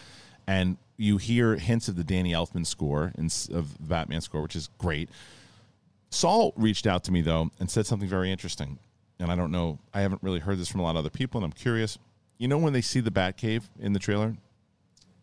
[0.47, 4.67] And you hear hints of the Danny Elfman score and of Batman score, which is
[4.79, 5.09] great.
[6.09, 8.79] Saul reached out to me though and said something very interesting.
[9.19, 11.37] And I don't know, I haven't really heard this from a lot of other people,
[11.39, 11.97] and I'm curious.
[12.37, 14.35] You know when they see the Batcave in the trailer,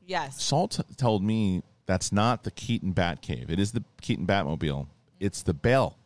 [0.07, 0.43] Yes.
[0.43, 3.51] Saul t- told me that's not the Keaton Batcave.
[3.51, 4.87] It is the Keaton Batmobile.
[5.21, 5.97] It's the Bale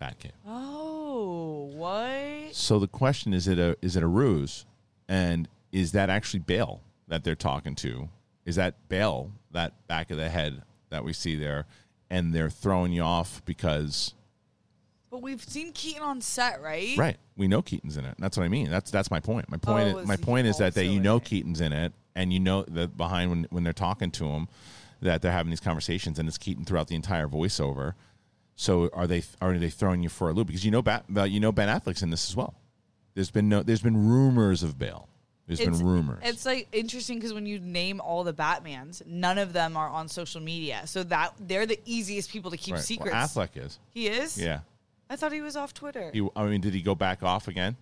[0.00, 0.32] Batcave.
[0.46, 2.54] Oh, what?
[2.54, 4.66] So the question is it a is it a ruse,
[5.08, 8.08] and is that actually Bale that they're talking to?
[8.44, 11.66] Is that Bale that back of the head that we see there,
[12.10, 14.14] and they're throwing you off because
[15.10, 16.96] But we've seen Keaton on set, right?
[16.96, 17.16] right?
[17.36, 18.14] We know Keaton's in it.
[18.18, 18.70] That's what I mean.
[18.70, 19.50] That's that's my point.
[19.50, 19.94] My point.
[19.94, 21.20] Oh, is, my point is that oh, they you know?
[21.20, 24.48] Keaton's in it, and you know that behind when when they're talking to him,
[25.02, 27.94] that they're having these conversations, and it's Keaton throughout the entire voiceover.
[28.54, 31.40] So are they are they throwing you for a loop because you know Bat, you
[31.40, 32.54] know Ben Affleck's in this as well.
[33.14, 35.08] There's been no there's been rumors of Bale.
[35.46, 36.22] There's It's, been rumors.
[36.24, 40.08] It's like interesting because when you name all the Batmans, none of them are on
[40.08, 40.82] social media.
[40.86, 42.82] So that they're the easiest people to keep Right.
[42.82, 43.12] secrets.
[43.12, 43.78] Well, Affleck is.
[43.94, 44.36] He is.
[44.38, 44.60] Yeah.
[45.08, 46.10] I thought he was off Twitter.
[46.12, 47.76] He, I mean, did he go back off again?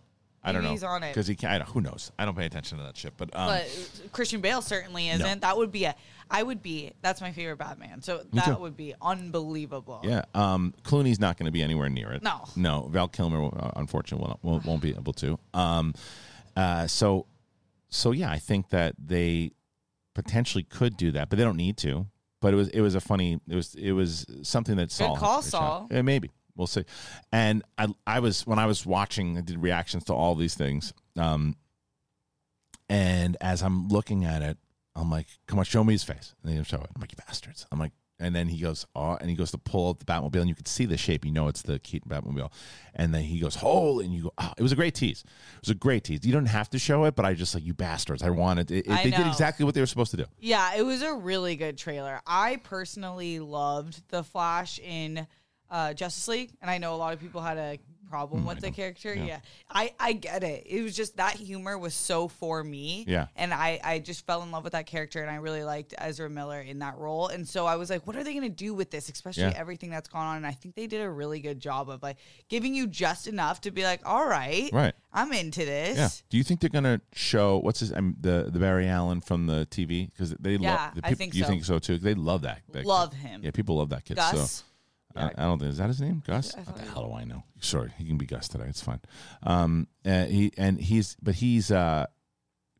[0.45, 0.71] I don't know.
[0.71, 1.11] he's on it.
[1.11, 1.51] because he can.
[1.51, 2.13] I don't, who knows?
[2.19, 3.15] I don't pay attention to that shit.
[3.17, 5.41] But um, but Christian Bale certainly isn't.
[5.41, 5.95] That would be a.
[6.31, 6.93] I would be.
[7.03, 8.03] That's my favorite Batman.
[8.03, 8.57] So that too.
[8.57, 10.01] would be unbelievable.
[10.05, 12.23] Yeah, um, Clooney's not going to be anywhere near it.
[12.23, 12.45] No.
[12.57, 12.89] no.
[12.91, 15.39] Val Kilmer, uh, unfortunately, won't, won't, won't be able to.
[15.53, 15.95] Um,
[16.57, 17.27] uh, so,
[17.89, 19.53] so yeah, I think that they
[20.15, 22.07] potentially could do that, but they don't need to.
[22.41, 25.41] But it was it was a funny it was it was something that Saul call.
[25.41, 25.89] Saul.
[25.91, 26.85] Yeah, maybe we'll see.
[27.33, 30.93] And I I was when I was watching, I did reactions to all these things.
[31.19, 31.57] Um,
[32.89, 34.59] and as I'm looking at it,
[34.95, 36.91] I'm like, "Come on, show me his face." And they show it.
[36.95, 39.59] I'm like, "You bastards!" I'm like, and then he goes, "Oh," and he goes to
[39.59, 41.25] pull out the Batmobile, and you can see the shape.
[41.25, 42.53] You know, it's the Keaton Batmobile.
[42.95, 45.25] And then he goes, "Holy!" And you go, "Oh!" It was a great tease.
[45.57, 46.25] It was a great tease.
[46.25, 48.23] You don't have to show it, but I just like you bastards.
[48.23, 48.71] I wanted.
[48.71, 50.27] It, it- I they did exactly what they were supposed to do.
[50.39, 52.21] Yeah, it was a really good trailer.
[52.27, 55.27] I personally loved the Flash in
[55.71, 57.79] uh, Justice League, and I know a lot of people had a
[58.11, 59.13] problem with the character.
[59.13, 59.41] Yeah.
[59.69, 60.65] I I get it.
[60.67, 63.05] It was just that humor was so for me.
[63.09, 63.27] Yeah.
[63.35, 66.31] and I I just fell in love with that character, and I really liked Ezra
[66.31, 67.27] Miller in that role.
[67.29, 69.55] And so I was like, what are they going to do with this, especially Yeah.
[69.57, 70.37] everything that's gone on?
[70.37, 73.63] And I think they did a really good job of like giving you just enough
[73.63, 74.95] to be like, all right, Right.
[75.13, 75.97] I'm into this.
[75.99, 76.09] Yeah.
[76.29, 79.67] Do you think they're gonna show what's his um, the the Barry Allen from the
[79.71, 81.49] TV because they Yeah, love the I think you so.
[81.49, 81.99] think so too?
[81.99, 82.61] They love that.
[82.69, 82.87] that kid.
[82.87, 83.41] Love him.
[83.43, 84.19] Yeah, people love that kid.
[84.19, 84.51] Gus.
[84.53, 84.65] So
[85.17, 86.55] I, I don't think is that his name, Gus.
[86.57, 87.45] What the hell do I know?
[87.61, 88.65] Sorry, he can be Gus today.
[88.69, 89.01] It's fine.
[89.43, 92.07] Um, uh, he and he's but he's uh,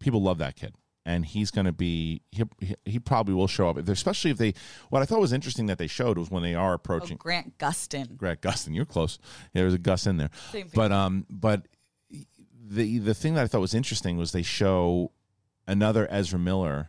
[0.01, 0.75] people love that kid.
[1.07, 2.23] And he's going to be.
[2.31, 2.45] He,
[2.87, 4.55] he probably will show up, especially if they.
[4.89, 7.19] What I thought was interesting that they showed was when they are Oh, approaching.
[7.19, 8.17] Grant Gustin.
[8.17, 8.75] Grant Gustin.
[8.75, 9.19] You're close.
[9.53, 10.31] Yeah, there was a Gus in there.
[10.51, 10.71] Same thing.
[10.75, 11.69] But um, but
[12.67, 15.13] the the thing that I thought was interesting was they show
[15.69, 16.89] another Ezra Miller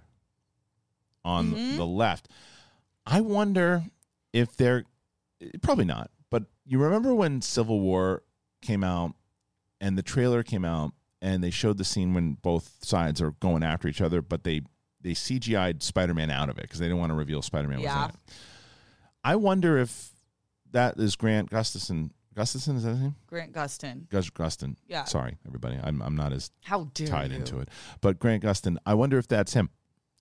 [1.26, 1.76] on Mm-hmm.
[1.76, 2.30] the left.
[3.06, 3.84] I wonder
[4.32, 4.86] if they're
[5.62, 6.12] probably not.
[6.30, 8.24] But you remember when Civil War
[8.62, 9.13] came out
[9.80, 13.63] and the trailer came out and they showed the scene when both sides are going
[13.63, 14.62] after each other, but they
[15.02, 17.82] they CGI'd Spider Man out of it because they didn't want to reveal Spider Man
[17.82, 18.15] was in it.
[19.24, 20.12] I wonder if
[20.71, 22.12] that is Grant Gustafson.
[22.36, 23.15] Gustafson is that his name?
[23.28, 24.10] Grant Gustin.
[24.10, 24.76] Gus Gustin.
[24.88, 25.06] Yeah.
[25.06, 25.80] Sorry, everybody.
[25.82, 27.38] I'm I'm not as How dare tied you.
[27.38, 27.69] into it,
[28.02, 28.78] but Grant Gustin.
[28.86, 29.69] I wonder if that's him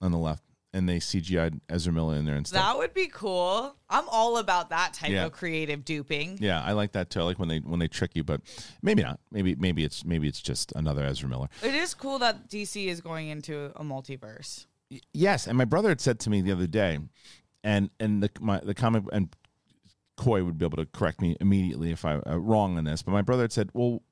[0.00, 0.44] on the left,
[0.74, 2.58] and they CGI'd Ezra Miller in there instead.
[2.60, 3.74] That would be cool.
[3.88, 5.24] I'm all about that type Yeah.
[5.26, 6.36] of creative duping.
[6.40, 7.20] Yeah, I like that too.
[7.20, 8.40] I like when they when they trick you, but
[8.82, 9.20] maybe not.
[9.30, 11.48] Maybe maybe it's maybe it's just another Ezra Miller.
[11.62, 14.66] It is cool that DC is going into a multiverse.
[14.90, 16.98] Y- Yes, and my brother had said to me the other day,
[17.62, 19.34] and and the my the comic and
[20.16, 23.10] Coy would be able to correct me immediately if I uh, wrong on this, but
[23.12, 24.02] my brother had said, "Well,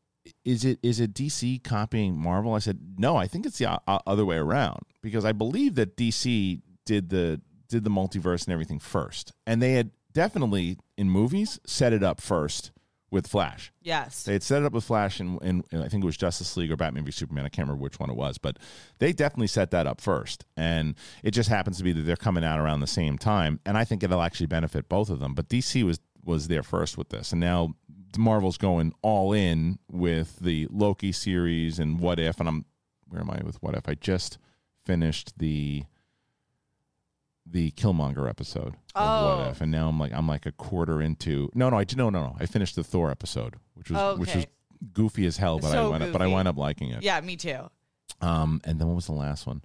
[0.45, 3.81] is it is it DC copying Marvel?" I said, "No, I think it's the o-
[3.87, 8.53] o- other way around because I believe that DC did the did the multiverse and
[8.53, 12.71] everything first, and they had definitely in movies set it up first
[13.11, 14.23] with Flash." Yes.
[14.23, 16.57] They had set it up with Flash and, and, and I think it was Justice
[16.57, 17.45] League or Batman v Superman.
[17.45, 18.59] I can't remember which one it was, but
[19.01, 20.45] they definitely set that up first.
[20.57, 23.61] And it just happens to be that they're coming out around the same time.
[23.67, 25.35] And I think it'll actually benefit both of them.
[25.35, 27.75] But DC was was there first with this, and now
[28.19, 32.41] Marvel's going all in with the Loki series and What If.
[32.41, 32.65] And I'm
[33.09, 33.89] where am I with What If?
[33.89, 34.39] I just
[34.85, 35.85] finished the
[37.45, 39.39] the Killmonger episode of Oh.
[39.39, 41.51] What If, and now I'm like I'm like a quarter into.
[41.55, 42.37] No, no, I no, no, no.
[42.41, 44.47] I finished the Thor episode, which was which was
[44.93, 46.35] goofy as hell, but I So wound up, but I goofy.
[46.35, 47.03] wound up liking it.
[47.03, 47.71] Yeah, me too.
[48.21, 49.63] Um, and then what was the last one?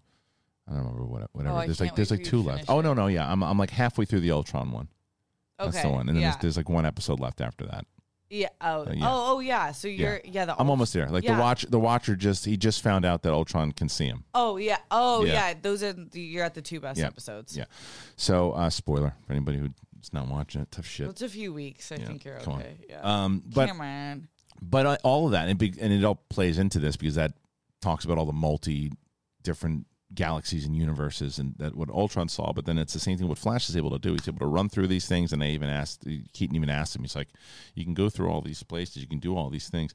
[0.68, 1.56] I don't remember what whatever.
[1.56, 2.66] Oh, there's like there's like two left.
[2.68, 3.32] Oh no, no, yeah.
[3.32, 4.90] I'm I'm like halfway through the Ultron one.
[5.60, 5.72] Okay.
[5.72, 6.08] That's the one.
[6.08, 6.32] And then yeah.
[6.32, 7.86] there's, there's like one episode left after that.
[8.30, 8.50] Yeah.
[8.62, 9.06] Oh, Uh, yeah.
[9.10, 9.72] oh, oh, yeah.
[9.72, 10.46] So you're, yeah.
[10.46, 11.08] the I'm almost there.
[11.10, 11.36] Like yeah.
[11.36, 14.24] the watch the watcher just he just found out that Ultron can see him.
[14.34, 14.78] Oh, yeah.
[14.92, 15.50] Oh, Yeah.
[15.50, 15.54] yeah.
[15.62, 17.08] Those are, the, you're at the two best Yeah.
[17.08, 17.56] episodes.
[17.58, 17.66] Yeah.
[18.16, 21.10] So uh spoiler for anybody who's not watching it, tough shit.
[21.10, 21.92] It's a few weeks.
[21.92, 22.60] I Yeah, think you're come on.
[22.62, 22.78] okay.
[22.90, 23.02] Yeah.
[23.24, 24.28] Um but Cameron.
[24.62, 27.16] but uh, all of that and, it be, and it all plays into this because
[27.16, 27.34] that
[27.82, 28.92] talks about all the multi
[29.44, 32.54] different galaxies and universes and that what Ultron saw.
[32.54, 34.13] But then it's the same thing what Flash is able to do.
[34.13, 37.02] He's able to run through these things, and they even asked Keaton even asked him.
[37.04, 37.30] He's like,
[37.76, 39.93] "You can go through all these places, you can do all these things,"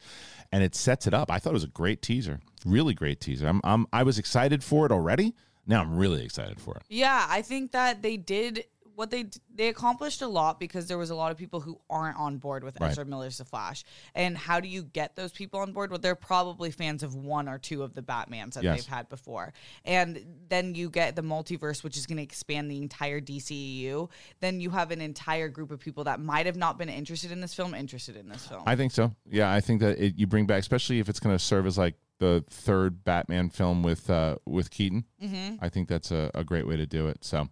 [0.50, 1.30] and it sets it up.
[1.30, 3.46] I thought it was a great teaser, really great teaser.
[3.46, 5.34] I'm, I'm I was excited for it already.
[5.66, 6.82] Now I'm really excited for it.
[6.88, 11.10] Yeah, I think that they did what they they accomplished a lot because there was
[11.10, 12.90] a lot of people who aren't on board with Right.
[12.90, 13.84] Ezra Miller's The Flash.
[14.14, 15.90] And how do you get those people on board?
[15.90, 18.76] Well, they're probably fans of one or two of the Batmans that Yes.
[18.78, 19.52] they've had before.
[19.84, 24.10] And then you get the multiverse, which is going to expand the entire DCEU.
[24.40, 27.40] Then you have an entire group of people that might have not been interested in
[27.40, 28.62] this film interested in this film.
[28.66, 29.14] I think so.
[29.28, 31.78] Yeah, I think that it, you bring back, especially if it's going to serve as
[31.78, 35.04] like the third Batman film with uh, with Keaton.
[35.22, 35.56] Mm-hmm.
[35.60, 37.24] I think that's a, a great way to do it.
[37.24, 37.48] So,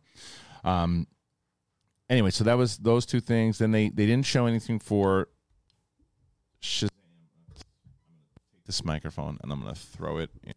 [0.64, 1.07] um,
[2.11, 3.57] anyway, so that was those two things.
[3.59, 5.29] Then they they didn't show anything for
[6.61, 6.88] Shazam.
[7.55, 10.31] Take this microphone and I'm going to throw it.
[10.44, 10.53] In.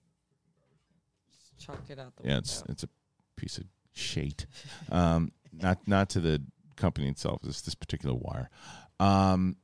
[1.58, 2.72] Chucked it out the Yeah, it's window.
[2.74, 2.90] it's a
[3.38, 3.64] piece of
[3.94, 4.46] shit.
[4.92, 6.42] Um, not not to the
[6.76, 7.42] company itself.
[7.46, 8.50] It's this particular wire.
[9.00, 9.56] Um,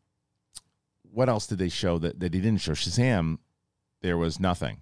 [1.12, 2.74] what else did they show that, that they didn't show?
[2.74, 3.40] Shazam,
[4.02, 4.82] there was nothing.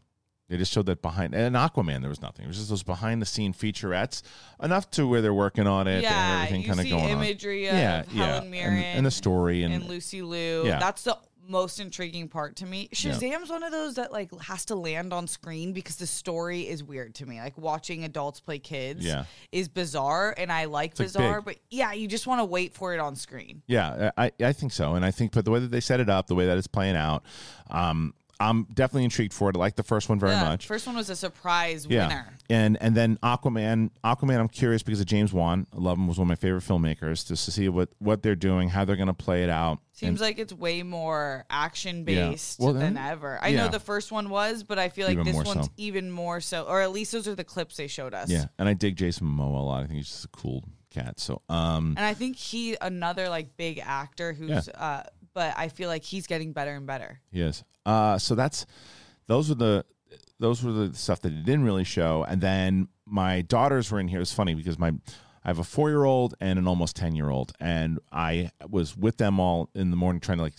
[0.49, 2.45] They just showed that behind and Aquaman, there was nothing.
[2.45, 4.21] It was just those behind the scene featurettes,
[4.63, 7.75] enough to where they're working on it yeah, and everything kind of going imagery on.
[7.75, 10.65] of Yeah, yeah, Mirren and, and the story and, and Lucy Liu.
[10.65, 10.79] Yeah.
[10.79, 11.17] That's the
[11.49, 12.89] most intriguing part to me.
[12.91, 13.11] Yeah.
[13.11, 16.83] Shazam's one of those that like has to land on screen because the story is
[16.83, 17.39] weird to me.
[17.39, 19.25] Like watching adults play kids Yeah.
[19.51, 21.55] is bizarre and I like like bizarre, big.
[21.55, 23.63] but yeah, you just want to wait for it on screen.
[23.67, 26.09] Yeah, I I think so, and I think, but the way that they set it
[26.09, 27.23] up, the way that it's playing out,
[27.69, 29.55] um, I'm definitely intrigued for it.
[29.55, 30.67] I like the first one very Yeah, much.
[30.67, 32.07] First one was a surprise yeah.
[32.07, 32.33] winner.
[32.49, 35.65] And and then Aquaman, Aquaman, I'm curious because of James Wan.
[35.73, 36.07] I love him.
[36.07, 37.27] Was one of my favorite filmmakers.
[37.27, 39.79] Just to see what what they're doing, how they're going to play it out.
[39.93, 43.39] Seems And- like it's way more action based Well, than ever.
[43.41, 43.63] I yeah.
[43.65, 45.71] know the first one was, but I feel like Even this one's so.
[45.77, 46.63] even more so.
[46.63, 48.29] Or at least those are the clips they showed us.
[48.29, 49.83] yeah, and I dig Jason Momoa a lot.
[49.83, 51.19] I think he's just a cool cat.
[51.19, 55.87] So um, And I think he another like big actor who's uh but I feel
[55.87, 57.19] like he's getting better and better.
[57.31, 57.63] He is.
[57.87, 58.65] Uh, so that's
[59.27, 59.85] those were the
[60.39, 62.25] those were the stuff that it didn't really show.
[62.27, 64.19] And then my daughters were in here.
[64.19, 64.89] It's funny because my
[65.43, 68.97] I have a four year old and an almost ten year old, and I was
[68.97, 70.55] with them all in the morning trying to like.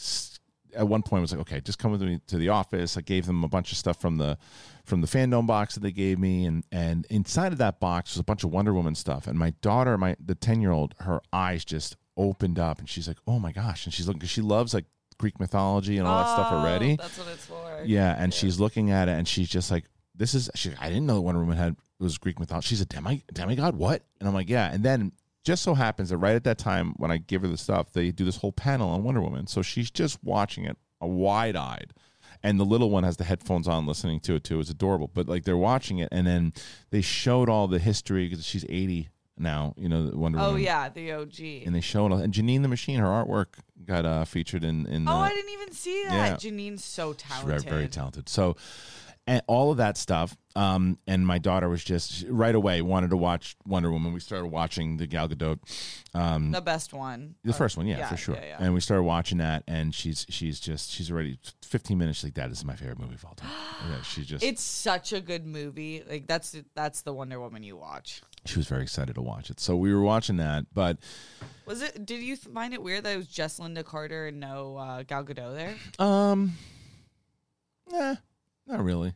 [0.76, 3.00] At one point, I was like, "Okay, just come with me to the office." I
[3.02, 4.38] gave them a bunch of stuff from the
[4.84, 8.20] from the fandom box that they gave me, and and inside of that box was
[8.20, 9.26] a bunch of Wonder Woman stuff.
[9.26, 13.08] And my daughter, my the ten year old, her eyes just opened up, and she's
[13.08, 14.86] like, "Oh my gosh!" And she's looking because she loves like
[15.18, 16.92] Greek mythology and all that stuff oh, already.
[16.92, 17.83] Oh, That's what it's for.
[17.85, 21.07] Yeah, and she's looking at it, and she's just like, "This is." She, I didn't
[21.07, 22.68] know that Wonder Woman had was Greek mythology.
[22.68, 23.76] She's a demi demigod.
[23.76, 24.02] What?
[24.20, 24.72] And I'm like, yeah.
[24.72, 25.12] And then
[25.44, 28.11] just so happens that right at that time when I give her the stuff, they
[28.11, 29.46] do this whole panel on Wonder Woman.
[29.46, 31.94] So she's just watching it, a wide eyed,
[32.42, 34.61] and the little one has the headphones on listening to it too.
[34.61, 35.11] It's adorable.
[35.12, 36.52] But like they're watching it, and then
[36.90, 39.09] they showed all the history because she's eighty
[39.40, 39.74] now.
[39.77, 40.55] You know, Wonder Woman.
[40.55, 41.40] Oh yeah, the OG.
[41.66, 43.46] And they showed and Janine the Machine, her artwork
[43.85, 45.07] got uh, featured in in.
[45.09, 46.12] oh, the, I didn't even see that.
[46.42, 46.51] yeah.
[46.51, 47.62] Janine's so She's talented.
[47.64, 48.29] very, very talented.
[48.29, 48.57] So,
[49.27, 50.37] and all of that stuff.
[50.57, 54.12] Um, and my daughter was just right away wanted to watch Wonder Woman.
[54.12, 55.61] We started watching the Gal Gadot,
[56.14, 57.37] um, The best one.
[57.44, 58.35] the first one, yeah, yeah, for sure.
[58.35, 58.57] yeah, yeah.
[58.59, 62.18] And we started watching that, and she's she's just she's already 15 minutes.
[62.18, 63.51] She's like, this is my favorite movie of all time.
[63.88, 66.03] yeah, she just It's such a good movie.
[66.09, 68.22] Like that's that's the Wonder Woman you watch.
[68.48, 69.61] She was very excited to watch it.
[69.61, 70.96] So we were watching that, but
[71.66, 72.06] Was it?
[72.06, 75.22] Did you find it weird that it was just Lynda Carter and no uh, Gal
[75.24, 75.74] Gadot there?
[75.98, 76.52] um,
[77.90, 78.14] nah,
[78.66, 79.12] not really.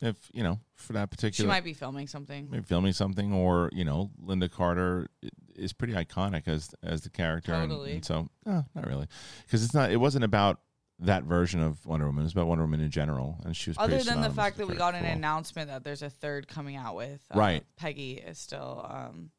[0.00, 2.48] If you know, for that particular, She might be filming something.
[2.50, 5.08] maybe filming something or you know lynda carter
[5.54, 7.92] is pretty iconic as as the character and- Totally.
[7.96, 9.06] and, so no not really
[9.44, 10.58] because it's not it wasn't about
[11.00, 13.76] that version of wonder woman it was about wonder woman in general and she was
[13.78, 16.94] Other than the fact that we got an announcement that there's a third coming out
[16.94, 17.64] with uh, Right.
[17.76, 18.86] Peggy is still.
[18.88, 19.30] Um,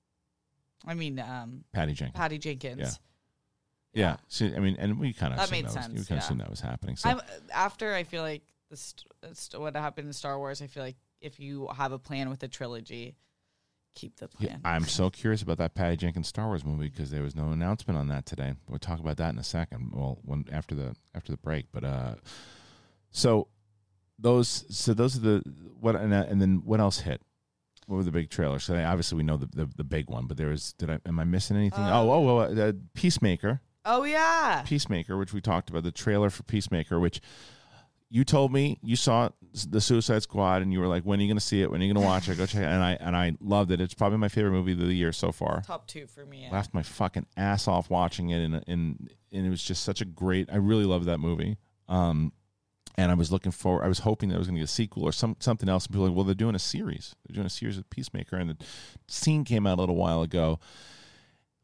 [0.85, 2.99] I mean, um, patty jenkins Patty Jenkins.
[3.93, 4.01] Yeah.
[4.09, 6.09] yeah see, i mean and we kind of That made that was, sense, we kind
[6.09, 6.17] yeah.
[6.17, 7.21] of assumed that was happening so I'm
[7.53, 9.05] after I feel like the st-
[9.37, 10.61] st- what happened in Star Wars.
[10.61, 13.15] I feel like if you have a plan with a trilogy,
[13.95, 17.21] keep the yeah, i'm so curious about that patty jenkins star wars movie because there
[17.21, 18.53] was no announcement on that today.
[18.67, 21.83] We'll talk about that in a second well when after the after the break but
[21.83, 22.15] uh
[23.11, 23.47] so
[24.19, 25.43] those so those are the
[25.79, 27.21] what and, uh, and then what else hit?
[27.87, 28.63] What were the big trailers?
[28.63, 31.19] So obviously we know the, the the big one but there was did i am
[31.19, 31.83] i missing anything?
[31.83, 33.61] Oh oh well uh, peacemaker.
[33.85, 37.19] Oh yeah, peacemaker which we talked about the trailer for peacemaker which
[38.13, 39.29] you told me you saw
[39.67, 41.71] the Suicide Squad and you were like, "When are you going to see it?
[41.71, 42.65] When are you going to watch it?" Go check it.
[42.65, 43.81] And I and I loved it.
[43.81, 46.43] It's probably my favorite movie of the year so far top two for me.
[46.43, 46.51] Yeah.
[46.51, 50.05] laughed my fucking ass off watching it, and and and it was just such a
[50.05, 50.47] great.
[50.51, 51.57] I really loved that movie.
[51.89, 52.33] Um,
[52.95, 53.83] and I was looking for.
[53.83, 55.87] I was hoping that I was going to get a sequel or some something else.
[55.87, 57.15] And people were like, well, they're doing a series.
[57.25, 58.57] They're doing a series of Peacemaker, and the
[59.07, 60.59] scene came out a little while ago.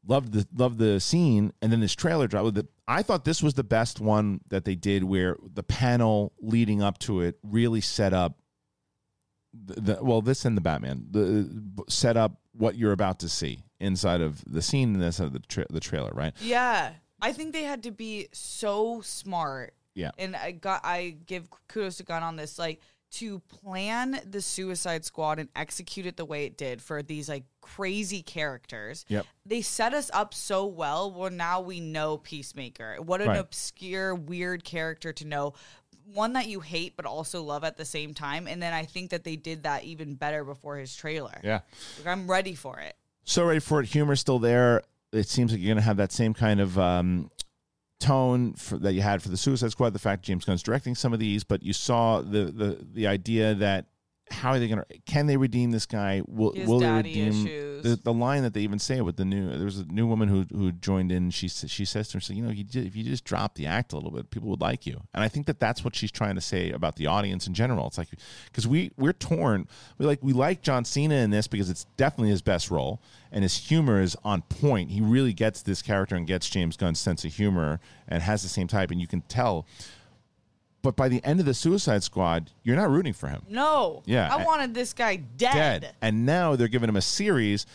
[0.10, 2.46] Loved the loved the scene, and then this trailer dropped.
[2.46, 6.34] With the, I thought this was the best one that they did, where the panel
[6.42, 8.40] leading up to it really set up
[9.54, 11.48] the, the well, this and the Batman the
[11.88, 15.40] set up what you're about to see inside of the scene and this of the
[15.40, 16.34] tra- the trailer, right?
[16.42, 16.94] Yeah.
[17.22, 19.74] I think they had to be so smart.
[19.94, 20.12] Yeah.
[20.18, 25.04] And I got I give kudos to Gunn on this, like to plan the Suicide
[25.06, 29.06] Squad and execute it the way it did for these like crazy characters.
[29.08, 29.26] Yep.
[29.46, 32.98] They set us up so well Well, now we know Peacemaker.
[33.02, 33.40] What an Right.
[33.40, 35.54] obscure, weird character to know.
[36.14, 38.48] One that you hate but also love at the same time.
[38.48, 41.40] And then I think that they did that even better before his trailer.
[41.44, 41.62] Yeah.
[41.98, 42.96] Like, I'm ready for it.
[43.26, 43.88] So ready for it.
[43.88, 44.84] Humor's still there.
[45.12, 47.30] It seems like you're going to have that same kind of um,
[48.00, 49.94] tone for, that you had for the Suicide Squad.
[49.94, 53.54] The fact James Gunn's directing some of these, but you saw the the the idea
[53.56, 53.86] that
[54.32, 55.00] how are they going to?
[55.06, 56.22] Can they redeem this guy?
[56.28, 57.44] Will His will they redeem
[57.82, 59.50] the the line that they even say with the new?
[59.50, 61.32] There was a new woman who who joined in.
[61.32, 63.94] She she says to her, so, you know, you if you just drop the act
[63.94, 65.02] a little bit, people would like you.
[65.14, 67.88] And I think that that's what she's trying to say about the audience in general.
[67.88, 68.10] It's like
[68.46, 69.68] because we we're torn.
[69.98, 73.44] We like we like John Cena in this because it's definitely his best role and
[73.44, 74.92] his humor is on point.
[74.92, 78.50] He really gets this character and gets James Gunn's sense of humor and has the
[78.50, 79.66] same type, and you can tell.
[80.82, 83.42] But by the end of the Suicide Squad, you're not rooting for him.
[83.50, 84.02] No.
[84.06, 85.82] Yeah, I wanted this guy dead.
[85.82, 85.96] Dead.
[86.02, 87.66] And now they're giving him a series.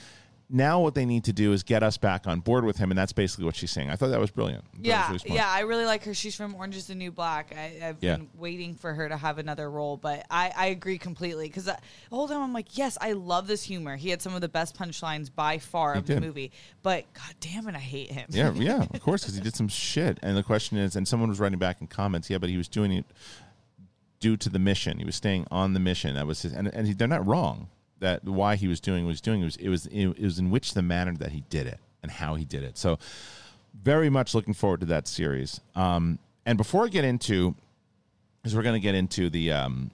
[0.54, 2.96] Now what they need to do is get us back on board with him, and
[2.96, 3.90] that's basically what she's saying.
[3.90, 4.62] I thought that was brilliant.
[4.62, 6.14] Thought was Yeah, really yeah, I really like her.
[6.14, 7.52] She's from Orange is the New Black.
[7.58, 8.18] I, I've Yeah.
[8.18, 11.48] been waiting for her to have another role, but I, I agree completely.
[11.48, 11.76] Because the uh,
[12.10, 13.96] whole time I'm like, yes, I love this humor.
[13.96, 16.52] He had some of the best punchlines by far He of the movie,
[16.84, 18.26] but god damn it, I hate him.
[18.30, 20.18] yeah, yeah, of course, because he did some shit.
[20.22, 22.68] And the question is, and someone was writing back in comments, yeah, but he was
[22.68, 23.06] doing it
[24.20, 25.00] due to the mission.
[25.00, 26.14] He was staying on the mission.
[26.14, 27.66] That was his, and, and he, they're not wrong.
[28.00, 30.38] That why he was doing what he was doing it was it was it was
[30.38, 32.76] in which the manner that he did it and how he did it.
[32.76, 32.98] So
[33.82, 35.60] very much looking forward to that series.
[35.74, 37.54] Um, and before I get into,
[38.42, 39.90] because we're going to get into the um,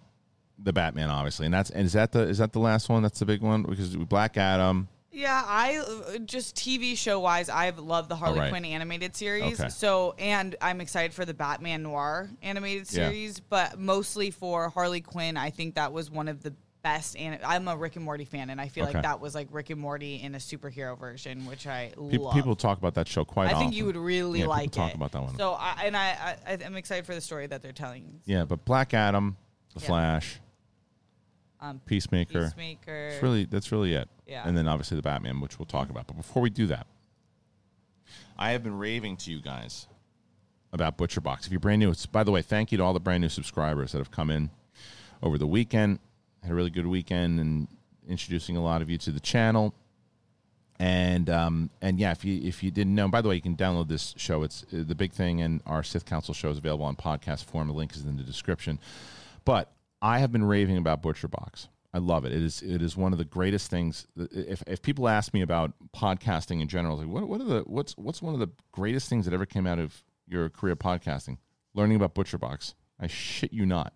[0.59, 3.03] the Batman, obviously, and that's and is that the is that the last one?
[3.03, 4.89] That's the big one because Black Adam.
[5.13, 8.51] Yeah, I just TV show wise, I've loved the Harley Oh, right.
[8.51, 9.59] Quinn animated series.
[9.61, 9.69] Okay.
[9.69, 13.09] So, and I'm excited for the Batman Noir animated Yeah.
[13.09, 17.17] series, but mostly for Harley Quinn, I think that was one of the best.
[17.17, 18.95] And I'm a Rick and Morty fan, and I feel Okay.
[18.95, 22.35] like that was like Rick and Morty in a superhero version, which I People, love.
[22.35, 23.67] people talk about that show quite I often.
[23.67, 24.97] think you would really Yeah, like talk it.
[24.97, 25.37] about that one.
[25.37, 28.21] So, I, and I, I, I'm excited for the story that they're telling.
[28.25, 29.37] Yeah, but Black Adam,
[29.75, 29.87] The Yeah.
[29.87, 30.41] Flash,
[31.61, 32.45] Um, Peacemaker.
[32.45, 33.11] Peacemaker.
[33.11, 34.09] That's really that's really it.
[34.27, 34.43] Yeah.
[34.47, 36.07] And then obviously the Batman, which we'll talk about.
[36.07, 36.87] But before we do that,
[38.39, 39.87] I have been raving to you guys
[40.73, 41.45] about Butcher Box.
[41.47, 43.29] If you're brand new, it's by the way, thank you to all the brand new
[43.29, 44.51] subscribers that have come in
[45.23, 45.99] over the weekend.
[46.43, 47.69] Had a really good weekend and
[48.09, 49.75] introducing a lot of you to the channel.
[50.79, 53.57] And um, and yeah, if you if you didn't know, by the way, you can
[53.57, 54.43] download this show.
[54.43, 57.69] It's uh, the big thing, and our Sith Council show is available on podcast form.
[57.69, 58.79] The link is in the description.
[59.45, 59.71] But
[60.01, 61.69] I have been raving about Butcher Box.
[61.93, 62.33] I love it.
[62.33, 64.07] It is it is one of the greatest things.
[64.17, 67.97] If if people ask me about podcasting in general, like what what are the what's
[67.99, 71.39] what's one of the greatest things that ever came out of your career podcasting?
[71.75, 72.75] Learning about Butcher Box.
[72.99, 73.93] I shit you not.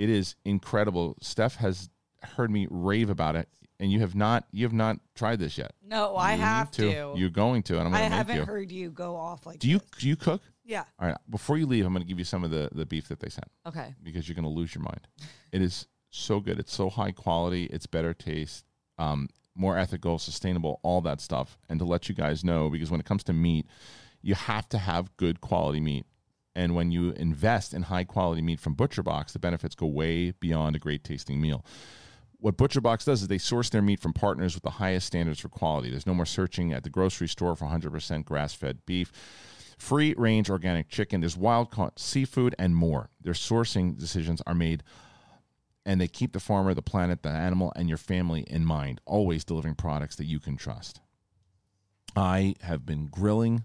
[0.00, 1.16] It is incredible.
[1.20, 1.90] Steph has
[2.36, 3.48] heard me rave about it
[3.78, 5.72] and you have not you have not tried this yet.
[5.82, 7.14] No, I You have need to.
[7.16, 8.44] You're going to, and I'm going to make haven't you.
[8.44, 9.58] heard you go off like.
[9.58, 9.88] do you this.
[9.98, 10.42] do you cook?
[10.64, 10.84] Yeah.
[10.98, 11.16] All right.
[11.28, 13.28] Before you leave, I'm going to give you some of the the beef that they
[13.28, 13.94] sent Okay.
[14.02, 15.06] because you're going to lose your mind.
[15.52, 16.58] It is so good.
[16.60, 17.64] It's so high quality.
[17.64, 18.64] It's better taste,
[18.98, 21.58] um, more ethical, sustainable, all that stuff.
[21.68, 23.66] And to let you guys know, because when it comes to meat,
[24.22, 26.06] you have to have good quality meat.
[26.60, 30.76] And when you invest in high quality meat from ButcherBox, the benefits go way beyond
[30.76, 31.64] a great tasting meal.
[32.38, 35.48] What ButcherBox does is they source their meat from partners with the highest standards for
[35.48, 35.88] quality.
[35.88, 39.10] There's no more searching at the grocery store for 100% grass fed beef
[39.78, 41.20] free range organic chicken.
[41.20, 43.08] There's wild caught seafood and more.
[43.22, 44.82] Their sourcing decisions are made
[45.86, 49.46] and they keep the farmer, the planet, the animal, and your family in mind, always
[49.46, 51.00] delivering products that you can trust.
[52.14, 53.64] I have been grilling.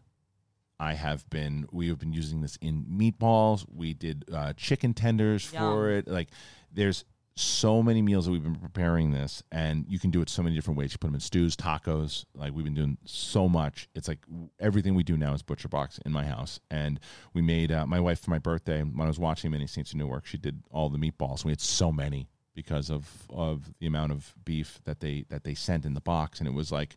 [0.80, 3.66] I have been, we have been using this in meatballs.
[3.74, 6.08] We did uh, chicken tenders for it.
[6.08, 6.30] Like,
[6.72, 7.06] there's
[7.38, 10.56] so many meals that we've been preparing this, and you can do it so many
[10.56, 10.94] different ways.
[10.94, 12.26] You put them in stews, tacos.
[12.34, 13.90] Like, we've been doing so much.
[13.96, 14.20] It's like
[14.60, 16.60] everything we do now is Butcher Box in my house.
[16.70, 17.00] And
[17.34, 19.98] we made, uh, my wife for my birthday, when I was watching Many Saints of
[19.98, 21.44] Newark, she did all the meatballs.
[21.44, 25.54] We had so many because of, of the amount of beef that they that they
[25.56, 26.40] sent in the box.
[26.40, 26.96] And it was like,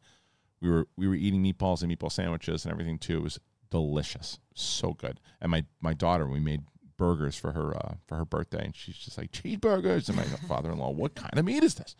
[0.60, 3.18] we were we were eating meatballs and meatball sandwiches and everything too.
[3.18, 3.40] It was
[3.70, 5.20] delicious, so good.
[5.40, 6.62] And my my daughter, we made
[6.96, 10.08] burgers for her uh, for her birthday, and she's just like cheeseburgers.
[10.08, 11.96] And my father-in-law, what kind of meat is this?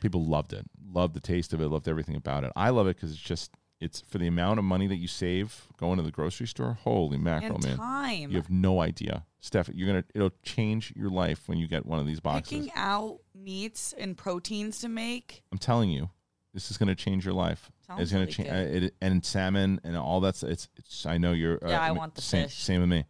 [0.00, 2.52] People loved it, loved the taste of it, loved everything about it.
[2.54, 5.66] I love it because it's just it's for the amount of money that you save
[5.76, 6.78] going to the grocery store.
[6.82, 7.76] Holy mackerel, and man!
[7.76, 8.30] time.
[8.30, 9.70] You have no idea, Steph.
[9.72, 12.58] You're gonna it'll change your life when you get one of these boxes.
[12.58, 15.42] Picking out meats and proteins to make.
[15.50, 16.10] I'm telling you,
[16.54, 17.70] this is going to change your life.
[17.96, 20.42] Sounds it's going really to change, it, and salmon and all that's.
[20.42, 20.68] It's.
[20.76, 21.62] it's I know you're.
[21.64, 22.58] uh, Yeah, I m- want the same, fish.
[22.58, 23.04] Same with me.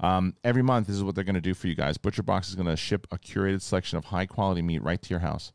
[0.00, 1.96] Um, every month, this is what they're going to do for you guys.
[1.98, 5.10] Butcher Box is going to ship a curated selection of high quality meat right to
[5.10, 5.52] your house.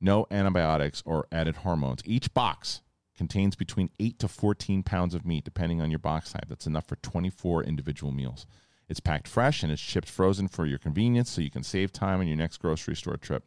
[0.00, 2.00] No antibiotics or added hormones.
[2.04, 2.82] Each box
[3.16, 6.46] contains between eight to fourteen pounds of meat, depending on your box type.
[6.48, 8.46] That's enough for twenty-four individual meals.
[8.88, 12.20] It's packed fresh and it's shipped frozen for your convenience, so you can save time
[12.20, 13.44] on your next grocery store trip.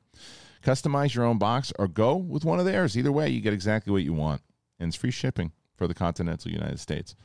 [0.63, 2.97] Customize your own box or go with one of theirs.
[2.97, 4.41] Either way, you get exactly what you want.
[4.79, 7.15] And it's free shipping for the continental United States.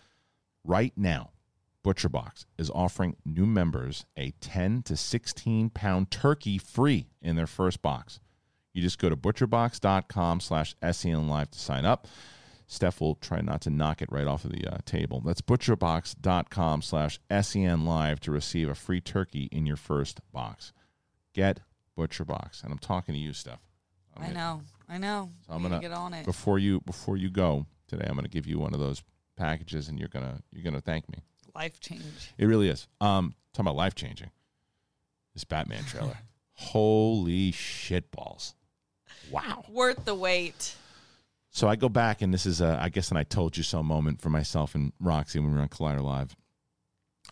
[0.64, 1.30] Right now,
[1.84, 7.80] ButcherBox is offering new members a 10 to 16 pound turkey free in their first
[7.82, 8.20] box.
[8.72, 12.06] You just go to butcherbox.com slash SEN Live to sign up.
[12.66, 15.20] Steph will try not to knock it right off of the uh, table.
[15.24, 20.72] That's butcherbox.com slash SEN Live to receive a free turkey in your first box.
[21.34, 21.60] Get
[21.98, 22.62] ButcherBox.
[22.62, 23.58] And I'm talking to you, Steph.
[24.16, 24.62] I'm I know.
[24.90, 25.30] I know.
[25.46, 26.24] So I'm gonna get on it.
[26.26, 28.06] before you before you go today.
[28.08, 29.02] I'm gonna give you one of those
[29.36, 31.18] packages, and you're gonna you're gonna thank me.
[31.54, 32.32] Life change.
[32.38, 32.86] It really is.
[33.00, 34.30] Um, talking about life changing.
[35.34, 36.18] This Batman trailer.
[36.54, 38.54] Holy shit balls!
[39.30, 39.64] Wow.
[39.68, 40.74] Worth the wait.
[41.52, 43.82] So I go back, and this is a, I guess, an I told you so
[43.82, 46.36] moment for myself and Roxy when we were on Collider Live.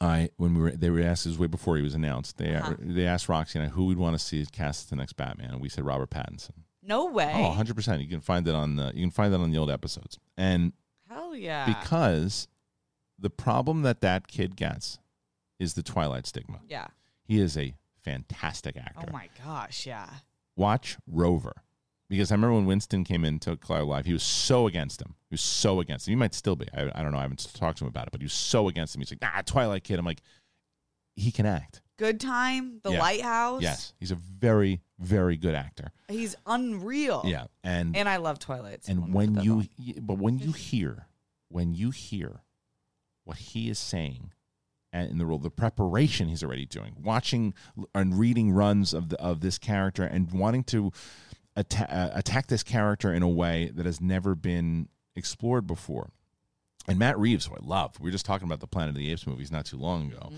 [0.00, 2.38] I when we were they were asked this was way before he was announced.
[2.38, 2.74] They Uh-huh.
[2.78, 5.50] they asked Roxy and I who we'd want to see cast as the next Batman,
[5.50, 6.52] and we said Robert Pattinson.
[6.82, 7.32] No way.
[7.34, 8.02] Oh, 100 percent.
[8.02, 10.18] You can find it on the you can find that on the old episodes.
[10.36, 10.72] And
[11.08, 11.66] Hell yeah.
[11.66, 12.48] because
[13.18, 14.98] the problem that that kid gets
[15.58, 16.60] is the Twilight stigma.
[16.68, 16.86] yeah.
[17.24, 17.74] He is a
[18.04, 19.06] fantastic actor.
[19.08, 19.86] Oh my gosh.
[19.86, 20.08] Yeah.
[20.56, 21.52] Watch Rover.
[22.08, 25.14] Because I remember when Winston came in to Collider Live, he was so against him.
[25.28, 26.12] He was so against him.
[26.12, 26.66] He might still be.
[26.74, 27.18] I, I don't know.
[27.18, 29.00] I haven't talked to him about it, but he was so against him.
[29.02, 29.98] He's like, nah, Twilight kid.
[29.98, 30.22] I'm like,
[31.16, 31.82] he can act.
[31.98, 32.80] Good time.
[32.82, 32.98] The Yeah.
[33.00, 33.60] lighthouse.
[33.60, 33.92] Yes.
[34.00, 35.92] He's a very, very good actor.
[36.08, 37.22] He's unreal.
[37.24, 37.44] Yeah.
[37.62, 38.84] And And I love Twilight.
[38.84, 41.06] so and when you y- but when you hear
[41.48, 42.42] when you hear
[43.24, 44.32] what he is saying
[44.92, 47.54] and in the role the preparation he's already doing watching
[47.94, 50.90] and reading runs of the of this character and wanting to
[51.56, 56.10] atta- uh, attack this character in a way that has never been explored before
[56.86, 59.10] and Matt Reeves who I love we were just talking about the Planet of the
[59.12, 60.32] Apes movies not too long ago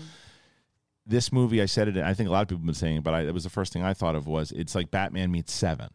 [1.05, 3.03] this movie I said it I think a lot of people have been saying it,
[3.03, 5.53] but I, it was the first thing I thought of was it's like Batman meets
[5.53, 5.89] 7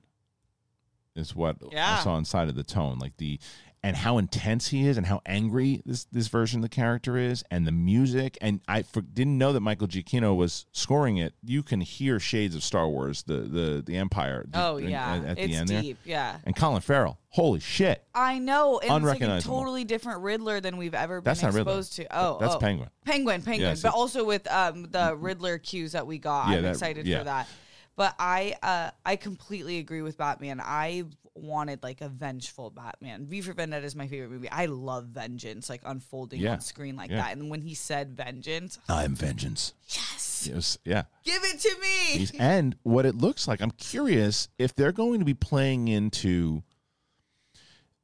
[1.14, 1.56] is what
[1.98, 2.98] I saw inside of the tone.
[2.98, 3.38] Like the
[3.82, 7.44] and how intense he is and how angry this this version of the character is
[7.50, 11.34] and the music and I for, didn't know that Michael Giacchino was scoring it.
[11.44, 14.46] You can hear shades of Star Wars, the the the Empire.
[14.54, 15.98] Oh in- yeah, at, at it's the end deep.
[16.04, 16.12] there.
[16.12, 18.78] Yeah, And Colin Farrell, holy shit, I know.
[18.78, 19.58] And it's like a Unrecognizable.
[19.58, 21.60] totally different Riddler than we've ever been That's Riddler.
[21.60, 22.06] exposed to.
[22.10, 22.58] Oh, That's oh.
[22.58, 22.90] Penguin.
[23.04, 26.48] Penguin, Penguin, Yes, but also with um, the Riddler cues that we got.
[26.48, 27.18] Yeah, I'm that- excited yeah.
[27.18, 27.48] for that.
[27.94, 30.60] But I, uh, I completely agree with Batman.
[30.62, 31.04] I
[31.38, 33.26] wanted like a vengeful Batman.
[33.26, 34.48] V for Vendetta is my favorite movie.
[34.50, 36.52] I love vengeance, like unfolding Yeah.
[36.52, 37.16] on screen like Yeah.
[37.22, 37.32] that.
[37.36, 39.74] And when he said vengeance, I'm vengeance.
[39.88, 41.02] yes, It was, yeah.
[41.24, 42.18] give it to me.
[42.18, 46.62] He's, and what it looks like, I'm curious if they're going to be playing into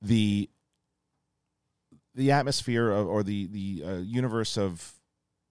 [0.01, 0.49] the
[2.14, 4.95] the atmosphere of, or the the uh, universe of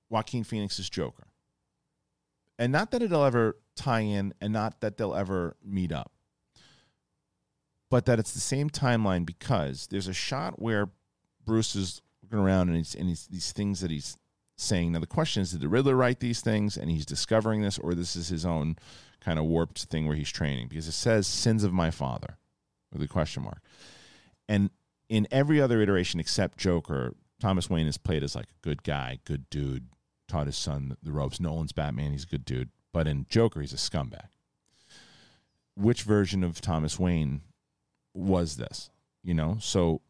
[0.10, 1.28] Joaquin Phoenix's Joker,
[2.60, 6.12] and not that it'll ever tie in, and not that they'll ever meet up,
[7.92, 10.90] but that it's the same timeline because there's a shot where
[11.46, 14.18] Bruce is looking around and he's and he's, these things that he's
[14.58, 14.94] saying.
[14.94, 17.94] Now the question is, did the Riddler write these things and he's discovering this, or
[17.94, 18.78] this is his own
[19.20, 20.70] kind of warped thing where he's training?
[20.70, 22.38] Because it says "sins of my father"
[22.94, 23.62] with a question mark,
[24.48, 24.70] and
[25.10, 29.20] in every other iteration except Joker, Thomas Wayne is played as like a good guy,
[29.26, 29.90] good dude,
[30.30, 31.42] taught his son the ropes.
[31.42, 34.30] Nolan's Batman, he's a good dude, but in Joker, he's a scumbag.
[35.76, 37.42] Which version of Thomas Wayne
[38.14, 38.90] was this?
[39.24, 40.02] You know, so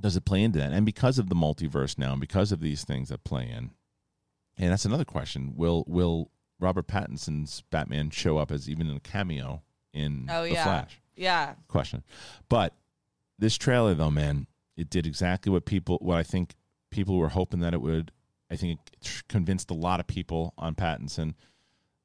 [0.00, 0.72] does it play into that?
[0.72, 3.70] And because of the multiverse now, and because of these things that play in,
[4.58, 9.00] and that's another question: Will will Robert Pattinson's Batman show up as even in a
[9.00, 9.62] cameo
[9.94, 11.00] in Oh the yeah, Flash?
[11.16, 11.54] yeah.
[11.68, 12.02] Question,
[12.48, 12.74] but
[13.38, 14.46] this trailer though, man,
[14.76, 16.54] it did exactly what people, what I think
[16.90, 18.12] people were hoping that it would.
[18.50, 21.34] I think it convinced a lot of people on Pattinson.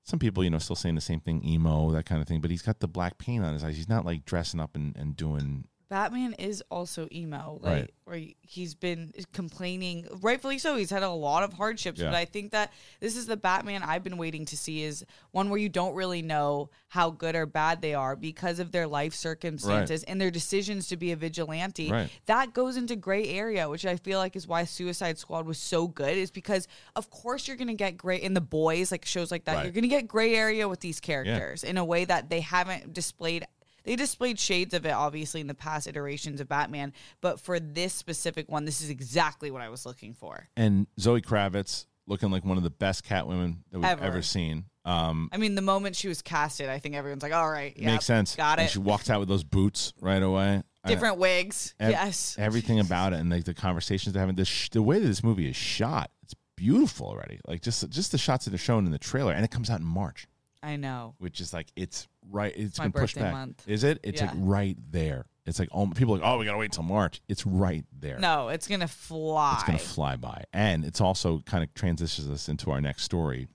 [0.03, 2.41] Some people, you know, still saying the same thing, emo, that kind of thing.
[2.41, 3.77] But he's got the black paint on his eyes.
[3.77, 7.93] He's not like dressing up and, and doing Batman is also emo, like Right.
[8.05, 10.77] where he's been complaining, rightfully so.
[10.77, 12.05] He's had a lot of hardships, Yeah.
[12.07, 12.71] but I think that
[13.01, 16.21] this is the Batman I've been waiting to see is one where you don't really
[16.21, 20.87] know how good or bad they are because of their life circumstances and their decisions
[20.87, 21.91] to be a vigilante.
[21.91, 22.09] Right.
[22.25, 25.89] That goes into gray area, which I feel like is why Suicide Squad was so
[25.89, 26.17] good.
[26.17, 29.55] Is because of course you're gonna get gray in the boys like shows like that.
[29.55, 29.63] Right.
[29.65, 33.45] You're gonna get gray area with these characters in a way that they haven't displayed
[33.83, 37.93] they displayed shades of it obviously in the past iterations of Batman, but for this
[37.93, 40.47] specific one, this is exactly what I was looking for.
[40.55, 44.03] and Zoe Kravitz looking like one of the best Catwomen that we've Ever.
[44.03, 44.65] ever, seen.
[44.83, 47.85] Um, I mean, the moment she was casted, I think everyone's like, "All right, yep,
[47.85, 48.35] makes sense.
[48.35, 50.63] got And it." she walks out with those boots right away.
[50.83, 52.35] I- Different wigs, ev- yes.
[52.39, 54.35] everything about it, and like the conversations they're having.
[54.35, 57.39] The sh- the way that this movie is shot, it's beautiful already.
[57.47, 59.79] Like just just the shots that are shown in the trailer, and it comes out
[59.79, 60.25] in March.
[60.63, 61.15] I know.
[61.17, 62.53] which is like it's right.
[62.55, 63.33] It's my been pushed birthday back.
[63.33, 63.63] month.
[63.67, 63.99] Is it?
[64.03, 65.25] It's like right there.
[65.45, 67.21] It's like oh, people are like oh, we gotta wait till March.
[67.27, 68.19] It's right there.
[68.19, 69.55] No, it's gonna fly.
[69.55, 73.47] it's gonna fly by, and it's also kind of transitions us into our next story.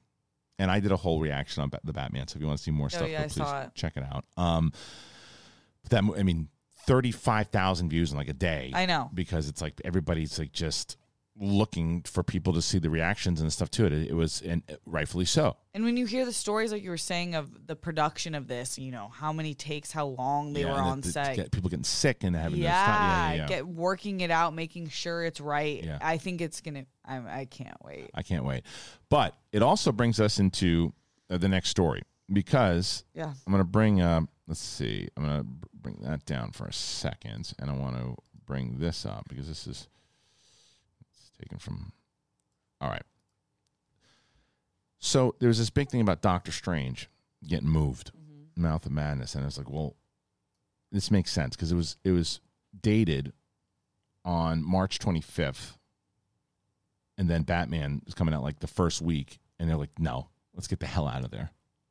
[0.58, 2.26] And I did a whole reaction on Ba- the Batman.
[2.28, 3.70] So if you want to see more stuff, Oh, yeah, go I please saw it.
[3.74, 4.24] check it out.
[4.38, 4.72] Um,
[5.82, 6.48] but that mo- I mean,
[6.86, 8.72] thirty five thousand views in like a day.
[8.74, 9.10] I know.
[9.14, 10.96] because it's like everybody's like just
[11.38, 13.92] looking for people to see the reactions and stuff to it.
[13.92, 15.56] It, it was and rightfully so.
[15.74, 18.78] And when you hear the stories, like you were saying, of the production of this,
[18.78, 21.36] you know how many takes, how long they Yeah, were on the- set.
[21.36, 23.00] get people getting sick and having yeah, to stop.
[23.00, 25.84] Yeah, yeah, get working it out, making sure it's right.
[25.84, 25.98] Yeah.
[26.00, 26.86] I think it's gonna.
[27.04, 28.10] I, I can't wait.
[28.14, 28.62] I can't wait.
[29.10, 30.92] But it also brings us into
[31.30, 33.32] uh, the next story because Yeah.
[33.46, 36.72] I'm going to bring up, let's see, I'm going to bring that down for a
[36.72, 37.52] second.
[37.58, 38.16] And I want to
[38.46, 39.86] bring this up because this is
[41.38, 41.92] taken from,
[42.80, 43.02] all right.
[44.98, 47.08] So there's this big thing about Doctor Strange
[47.46, 48.62] getting moved, mm-hmm.
[48.62, 49.34] Mouth of Madness.
[49.34, 49.96] And I was like, well,
[50.90, 52.40] this makes sense because it was, it was
[52.80, 53.32] dated
[54.24, 55.76] on March 25th
[57.18, 60.66] and then Batman is coming out like the first week, and they're like, "No, let's
[60.66, 61.50] get the hell out of there."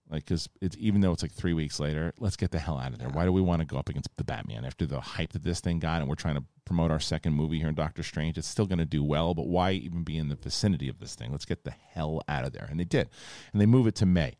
[0.09, 2.93] Like, because it's even though it's like three weeks later, let's get the hell out
[2.93, 3.09] of there.
[3.09, 5.61] Why do we want to go up against the Batman after the hype that this
[5.61, 8.37] thing got, and we're trying to promote our second movie here in Doctor Strange?
[8.37, 11.15] It's still going to do well, but why even be in the vicinity of this
[11.15, 11.31] thing?
[11.31, 13.09] Let's get the hell out of there, and they did,
[13.51, 14.35] and they move it to May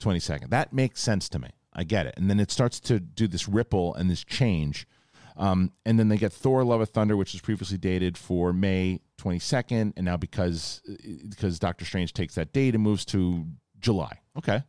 [0.00, 0.50] twenty second.
[0.50, 1.50] That makes sense to me.
[1.74, 4.86] I get it, and then it starts to do this ripple and this change.
[5.36, 9.00] Um, and then they get Thor: Love of Thunder, which was previously dated for May
[9.18, 10.82] 22nd, and now because
[11.28, 13.46] because Doctor Strange takes that date and moves to
[13.78, 14.20] July.
[14.36, 14.62] Okay,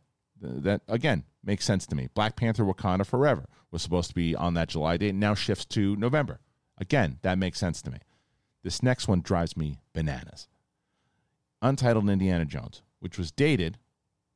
[0.44, 2.08] that again makes sense to me.
[2.14, 5.96] Black Panther: Wakanda Forever was supposed to be on that July date, now shifts to
[5.96, 6.40] November.
[6.78, 7.98] Again, that makes sense to me.
[8.62, 10.48] This next one drives me bananas.
[11.60, 13.78] Untitled Indiana Jones, which was dated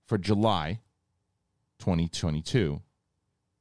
[0.06, 0.80] for July
[1.78, 2.80] 2022,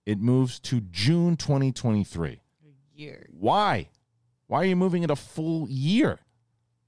[0.05, 2.29] it moves to June 2023.
[2.31, 2.39] A
[2.93, 3.27] Year.
[3.29, 3.89] Why?
[4.47, 6.19] Why are you moving it a full year?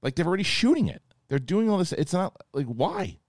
[0.02, 1.02] Like they're already shooting it.
[1.28, 1.92] They're doing all this.
[1.92, 3.19] It's not like why?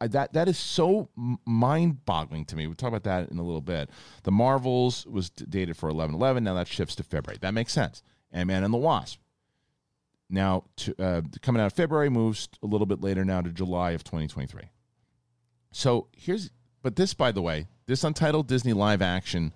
[0.00, 1.08] That that is so
[1.44, 2.66] mind-boggling to me.
[2.66, 3.90] We'll talk about that in a little bit.
[4.22, 6.42] The Marvels was dated for 11-11.
[6.42, 7.38] Now that shifts to February.
[7.40, 8.02] That makes sense.
[8.32, 9.20] Ant-Man and the Wasp.
[10.30, 13.90] Now to, uh, coming out of February moves a little bit later now to July
[13.90, 14.62] of 2023.
[15.72, 16.50] So here's,
[16.82, 19.52] but this, by the way, this untitled Disney live action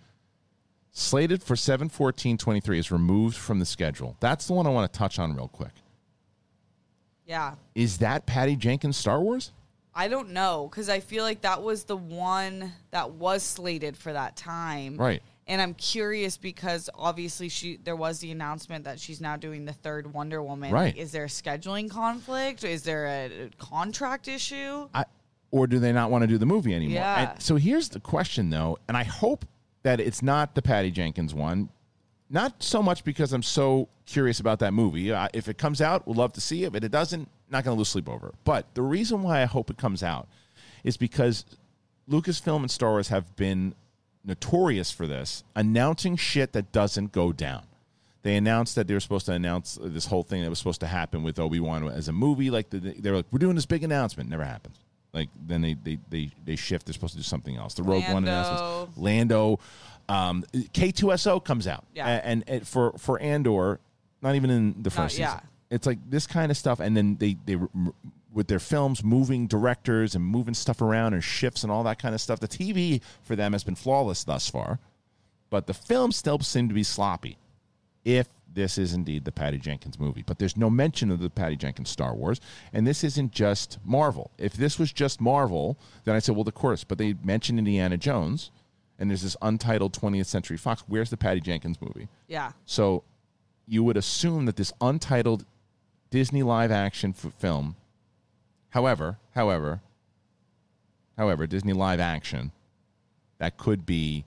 [0.91, 4.17] slated for 7 14 23 is removed from the schedule.
[4.21, 5.73] That's the one I want to touch on real quick.
[7.27, 7.55] Yeah.
[7.75, 9.53] Is that Patty Jenkins Star Wars?
[9.97, 14.13] I don't know because I feel like that was the one that was slated for
[14.13, 14.97] that time.
[14.99, 15.23] Right.
[15.49, 19.73] And I'm curious because obviously she there was the announcement that she's now doing the
[19.73, 20.71] third Wonder Woman.
[20.71, 20.97] Right.
[20.97, 22.63] Is there a scheduling conflict?
[22.63, 24.89] Is there a contract issue?
[24.93, 25.05] I,
[25.51, 26.97] or do they not want to do the movie anymore?
[26.97, 27.31] Yeah.
[27.31, 29.47] And so here's the question, though, and I hope
[29.85, 31.71] that it's not the Patty Jenkins one.
[32.29, 35.13] Not so much because I'm so curious about that movie.
[35.13, 36.73] Uh, if it comes out, we'll love to see it.
[36.73, 38.35] But it doesn't, not going to lose sleep over it.
[38.45, 40.29] But the reason why I hope it comes out
[40.85, 41.45] is because
[42.11, 43.75] Lucasfilm and Star Wars have been
[44.25, 47.63] notorious for this, announcing shit that doesn't go down.
[48.23, 50.89] They announced that they were supposed to announce this whole thing that was supposed to
[50.89, 52.51] happen with Obi Wan as a movie.
[52.51, 54.79] Like the, they were like, "We're doing this big announcement." Never happens.
[55.13, 56.87] Like then they they they they shift.
[56.87, 57.75] They're supposed to do something else.
[57.75, 58.31] The Rogue One Lando.
[58.31, 58.99] announcements.
[58.99, 59.61] Lando,
[60.09, 62.09] um, K2SO comes out, Yeah.
[62.09, 63.79] And, and for for Andor,
[64.23, 65.37] not even in the first yeah.
[65.37, 65.49] season.
[65.71, 67.59] It's like this kind of stuff, and then they they
[68.33, 72.15] with their films moving directors and moving stuff around and shifts and all that kind
[72.15, 72.39] of stuff.
[72.39, 74.79] The TV for them has been flawless thus far,
[75.51, 77.39] but the films still seem to be sloppy.
[78.05, 81.57] If this is indeed the Patty Jenkins movie, but there's no mention of the Patty
[81.57, 82.41] Jenkins Star Wars,
[82.73, 84.31] and this isn't just Marvel.
[84.39, 86.85] If this was just Marvel, then I'd say, well, of course.
[86.85, 88.51] But they mentioned Indiana Jones,
[88.99, 90.85] and there's this untitled 20th Century Fox.
[90.87, 92.09] Where's the Patty Jenkins movie?
[92.29, 92.53] Yeah.
[92.65, 93.05] So
[93.67, 95.45] you would assume that this untitled
[96.17, 97.77] Disney live action f- film,
[98.71, 99.83] however, however,
[101.19, 102.53] however, Disney live action,
[103.37, 104.25] that could be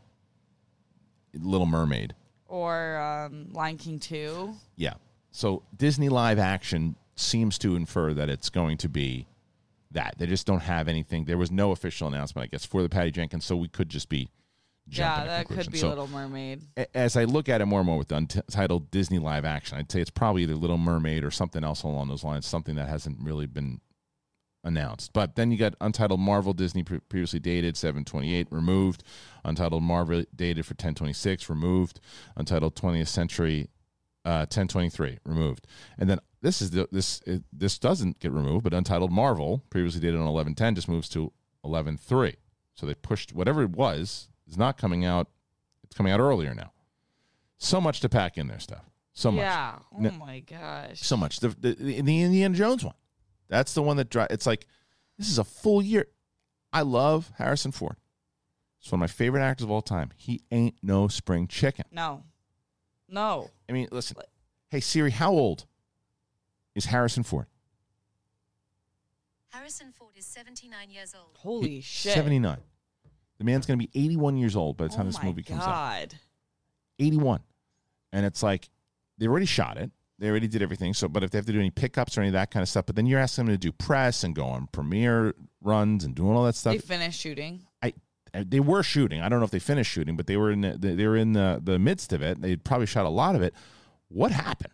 [1.34, 2.14] Little Mermaid.
[2.48, 4.54] Or um, Lion King 2.
[4.76, 4.94] Yeah.
[5.32, 9.26] So Disney live action seems to infer that it's going to be
[9.90, 10.14] that.
[10.20, 11.26] They just don't have anything.
[11.26, 14.10] There was no official announcement, I guess, for the Patty Jenkins, so we could just
[14.10, 14.30] be
[14.90, 16.64] Yeah, that could be So- Little Mermaid.
[16.94, 19.92] as I look at it more and more with the untitled Disney live action, I'd
[19.92, 23.18] say it's probably either Little Mermaid or something else along those lines, something that hasn't
[23.22, 23.82] really been
[24.64, 25.14] announced.
[25.14, 29.04] But then you got Untitled Marvel Disney pre- previously dated 728 removed,
[29.46, 32.00] Untitled Marvel dated for 1026 removed,
[32.36, 33.70] Untitled 20th Century
[34.26, 35.66] uh, 1023 removed,
[35.98, 40.02] and then this is the this it, this doesn't get removed, but Untitled Marvel previously
[40.02, 41.32] dated on 1110 just moves to
[41.62, 42.36] 113.
[42.76, 45.28] So they pushed whatever it was is not coming out.
[45.84, 46.72] It's coming out earlier now.
[47.58, 48.84] So much to pack in there, stuff.
[49.14, 49.42] So much.
[49.42, 49.80] Yeah.
[49.94, 50.12] Oh No.
[50.12, 51.02] my gosh.
[51.02, 51.40] So much.
[51.40, 52.94] The, the, the Indiana Jones one.
[53.50, 54.66] That's the one that dri It's like
[55.18, 56.08] this is a full year.
[56.72, 57.96] I love Harrison Ford.
[58.80, 60.12] He's one of my favorite actors of all time.
[60.16, 61.84] He ain't no spring chicken.
[61.92, 62.24] No.
[63.10, 63.50] No.
[63.68, 64.16] I mean, listen.
[64.70, 65.66] Hey Siri, how old
[66.76, 67.48] is Harrison Ford?
[69.50, 71.36] Harrison Ford is 79 years old.
[71.40, 72.14] Holy He- shit.
[72.14, 72.60] 79.
[73.40, 75.62] The man's going to be 81 years old by the time oh this movie comes
[75.62, 75.68] out.
[75.68, 76.16] God.
[77.00, 77.42] 81.
[78.12, 78.70] And it's like
[79.18, 79.92] they already shot it.
[80.20, 80.94] They already did everything.
[80.94, 82.68] So, but if they have to do any pickups or any of that kind of
[82.68, 86.14] stuff, but then you're asking them to do press and go on premiere runs and
[86.14, 86.74] doing all that stuff.
[86.74, 87.62] They finished shooting.
[87.82, 87.94] I
[88.34, 89.22] they were shooting.
[89.22, 91.34] I don't know if they finished shooting, but they were in the, they were in
[91.34, 92.42] the the midst of it.
[92.42, 93.54] They probably shot a lot of it.
[94.10, 94.74] What happened?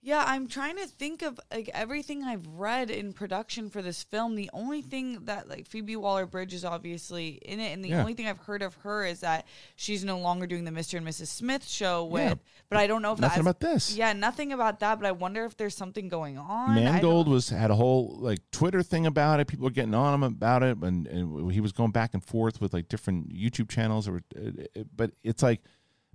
[0.00, 4.36] Yeah, I'm trying to think of like everything I've read in production for this film.
[4.36, 8.00] The only thing that like Phoebe Waller Bridge is obviously in it, and the Yeah.
[8.00, 9.44] only thing I've heard of her is that
[9.74, 10.98] she's no longer doing the Mr.
[10.98, 11.26] and Mrs.
[11.26, 12.22] Smith show with.
[12.22, 12.34] Yeah.
[12.68, 13.96] But I don't know if Nothing that's, about this.
[13.96, 15.00] Yeah, nothing about that.
[15.00, 16.76] But I wonder if there's something going on.
[16.76, 19.48] Mangold was had a whole like Twitter thing about it.
[19.48, 22.60] People were getting on him about it, and, and he was going back and forth
[22.60, 24.06] with like different YouTube channels.
[24.06, 25.60] Or, uh, but it's like,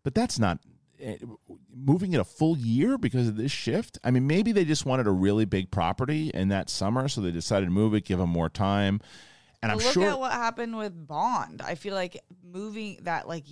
[0.03, 0.69] but that's not uh,
[1.03, 1.17] Eh,
[1.75, 3.97] moving it a full year because of this shift.
[4.03, 7.31] I mean, maybe they just wanted a really big property in that summer, so they
[7.31, 9.01] decided to move it, give them more time.
[9.61, 11.61] And But I'm look sure at what happened with Bond.
[11.61, 13.45] I feel like moving that like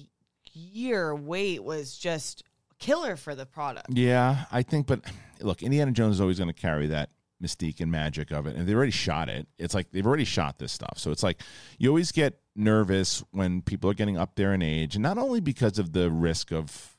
[0.53, 2.43] year wait was just
[2.79, 3.87] killer for the product.
[3.89, 5.01] Yeah, I think, but
[5.41, 7.09] look, Indiana Jones is always going to carry that
[7.41, 9.47] mystique and magic of it, and they already shot it.
[9.57, 11.41] It's like they've already shot this stuff, so it's like
[11.77, 15.39] you always get nervous when people are getting up there in age, and not only
[15.39, 16.90] because of the risk of,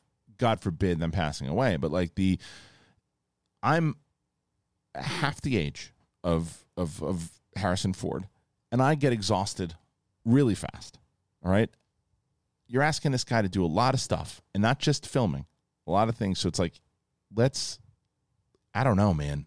[0.43, 2.36] God forbid, them passing away, but like the,
[3.62, 3.95] I'm
[4.97, 8.26] half the age of of of Harrison Ford,
[8.72, 9.74] and I get exhausted
[10.24, 10.99] really fast.
[11.45, 11.70] All right,
[12.66, 15.47] you're asking this guy to do a lot of stuff, and not just filming,
[15.86, 16.40] a lot of things.
[16.40, 16.80] So it's like
[17.32, 17.78] let's.
[18.74, 19.47] I don't know, man.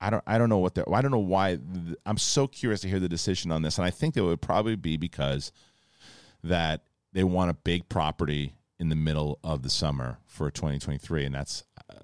[0.00, 0.24] I don't.
[0.26, 0.92] I don't know what they're.
[0.92, 1.56] I don't know why.
[2.04, 4.74] I'm so curious to hear the decision on this, and I think it would probably
[4.74, 5.52] be because
[6.42, 6.82] that
[7.12, 11.62] they want a big property in the middle of the summer for 2023, and that's.
[11.88, 11.94] Uh,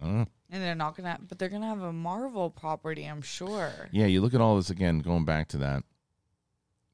[0.00, 0.26] I don't know.
[0.50, 3.72] And they're not gonna, but they're gonna have a Marvel property, I'm sure.
[3.90, 5.82] Yeah, you look at all this again, going back to that.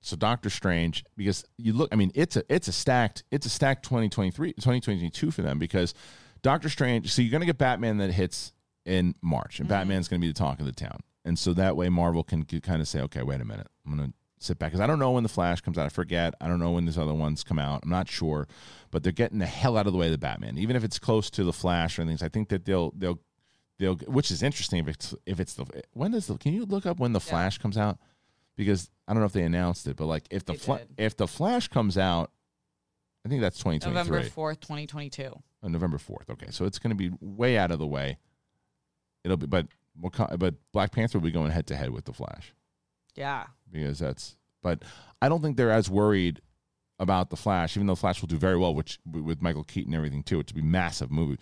[0.00, 3.50] So Doctor Strange, because you look, I mean, it's a it's a stacked it's a
[3.50, 5.92] stacked 2023 2022 for them because
[6.40, 7.12] Doctor Strange.
[7.12, 8.54] So you're gonna get Batman that hits
[8.86, 11.90] in March, and Batman's gonna be the talk of the town, and so that way
[11.90, 14.86] Marvel can kind of say, okay, wait a minute, I'm gonna sit back because I
[14.86, 15.86] don't know when the Flash comes out.
[15.86, 16.34] I forget.
[16.40, 17.80] I don't know when these other ones come out.
[17.82, 18.46] I'm not sure,
[18.90, 20.98] but they're getting the hell out of the way of the Batman, even if it's
[20.98, 22.22] close to the Flash or things.
[22.22, 23.18] I think that they'll they'll
[23.78, 26.86] they'll which is interesting if it's if it's the when does the can you look
[26.86, 27.98] up when the Flash comes out
[28.56, 31.28] because I don't know if they announced it, but like if the Fla- if the
[31.28, 32.30] Flash comes out,
[33.24, 33.94] I think that's 2023.
[33.94, 35.32] November fourth, twenty twenty two.
[35.62, 36.30] Oh, November 4th.
[36.30, 38.18] Okay, so it's going to be way out of the way.
[39.24, 39.66] It'll be, but
[39.96, 42.54] but Black Panther will be going head to head with the Flash
[43.18, 43.46] Yeah.
[43.70, 44.36] because that's.
[44.62, 44.82] But
[45.20, 46.40] I don't think they're as worried
[46.98, 49.98] about the Flash, even though Flash will do very well, which with Michael Keaton and
[49.98, 50.40] everything too.
[50.40, 51.38] It's a massive movie.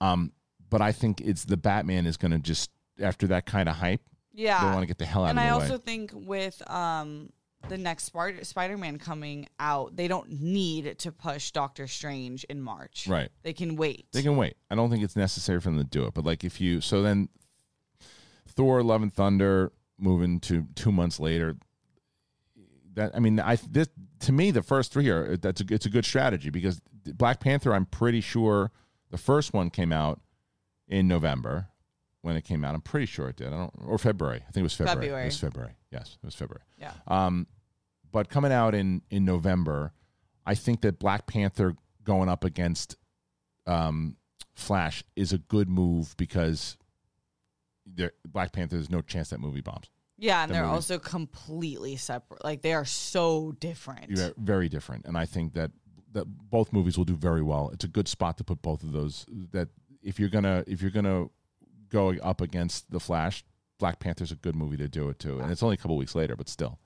[0.00, 0.32] Um,
[0.70, 4.00] but I think it's the Batman is going to just after that kind of hype,
[4.32, 4.60] Yeah.
[4.60, 5.82] they want to get the hell out of and of I the also way.
[5.84, 7.30] think with um
[7.68, 12.60] the next Spider Spider Man coming out, they don't need to push Doctor Strange in
[12.60, 13.06] March.
[13.08, 13.28] Right.
[13.44, 14.06] They can wait.
[14.12, 14.56] They can wait.
[14.68, 16.14] I don't think it's necessary for them to do it.
[16.14, 17.28] But like if you so then
[18.48, 19.72] Thor Love and Thunder
[20.02, 21.56] moving to two months later.
[22.94, 23.88] That I mean, I this
[24.20, 27.74] to me the first three are that's a it's a good strategy because Black Panther
[27.74, 28.70] I'm pretty sure
[29.10, 30.20] the first one came out
[30.88, 31.68] in November
[32.20, 32.74] when it came out.
[32.74, 33.48] I'm pretty sure it did.
[33.48, 34.42] I don't or February.
[34.46, 35.22] I think it was February.
[35.22, 35.72] It was February.
[35.90, 36.64] Yes, it was February.
[36.78, 36.92] yeah.
[37.06, 37.46] Um,
[38.10, 39.92] but coming out in in November,
[40.44, 42.96] I think that Black Panther going up against
[43.66, 44.16] um,
[44.54, 46.76] Flash is a good move because
[47.86, 49.90] there, Black Panther there's no chance that movie bombs.
[50.18, 50.74] Yeah, and the they're movie.
[50.74, 52.44] also completely separate.
[52.44, 54.10] Like they are so different.
[54.10, 55.72] You're very different, and I think that
[56.12, 57.70] that both movies will do very well.
[57.72, 59.26] It's a good spot to put both of those.
[59.52, 59.68] That
[60.02, 61.26] if you're gonna if you're gonna
[61.88, 63.44] go up against the Flash,
[63.78, 66.14] Black Panther's a good movie to do it too, and it's only a couple weeks
[66.14, 66.78] later, but still.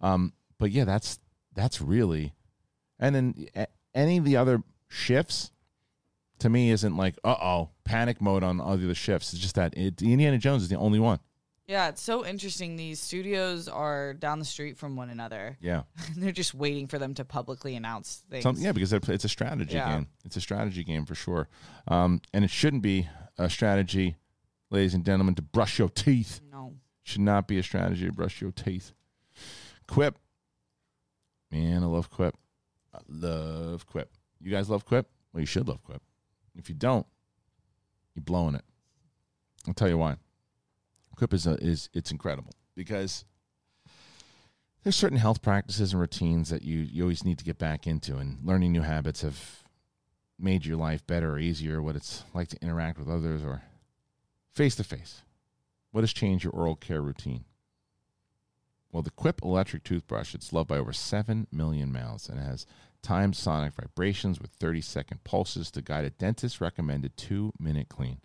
[0.00, 1.18] Um, but yeah, that's
[1.54, 2.32] that's really,
[2.98, 3.46] and then
[3.94, 5.50] any of the other shifts
[6.38, 9.32] to me isn't like uh oh panic mode on all the other shifts.
[9.32, 11.18] It's just that it, Indiana Jones is the only one.
[11.66, 12.76] Yeah, it's so interesting.
[12.76, 15.56] These studios are down the street from one another.
[15.60, 15.82] Yeah.
[16.16, 18.42] They're just waiting for them to publicly announce things.
[18.42, 19.94] Some, yeah, because it's a strategy Yeah.
[19.94, 20.08] game.
[20.24, 21.48] It's a strategy game for sure.
[21.88, 23.08] Um, and it shouldn't be
[23.38, 24.16] a strategy,
[24.70, 26.40] ladies and gentlemen, to brush your teeth.
[26.50, 26.74] No.
[27.04, 28.92] Should not be a strategy to brush your teeth.
[29.86, 30.18] Quip.
[31.50, 32.34] Man, I love Quip.
[32.94, 34.10] I love Quip.
[34.40, 35.08] You guys love Quip?
[35.32, 36.02] Well, you should love Quip.
[36.56, 37.06] If you don't,
[38.14, 38.64] you're blowing it.
[39.66, 40.16] I'll tell you why.
[41.16, 43.24] Quip is a, is it's incredible because
[44.82, 48.16] there's certain health practices and routines that you, you always need to get back into
[48.16, 49.62] and learning new habits have
[50.38, 53.62] made your life better or easier what it's like to interact with others or
[54.54, 55.22] face to face
[55.92, 57.44] what has changed your oral care routine
[58.90, 62.66] well the quip electric toothbrush it's loved by over 7 million mouths and has
[63.02, 68.20] timed sonic vibrations with 30 second pulses to guide a dentist recommended 2 minute clean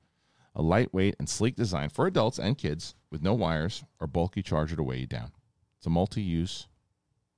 [0.55, 4.75] a lightweight and sleek design for adults and kids with no wires or bulky charger
[4.75, 5.31] to weigh you down
[5.77, 6.67] it's a multi-use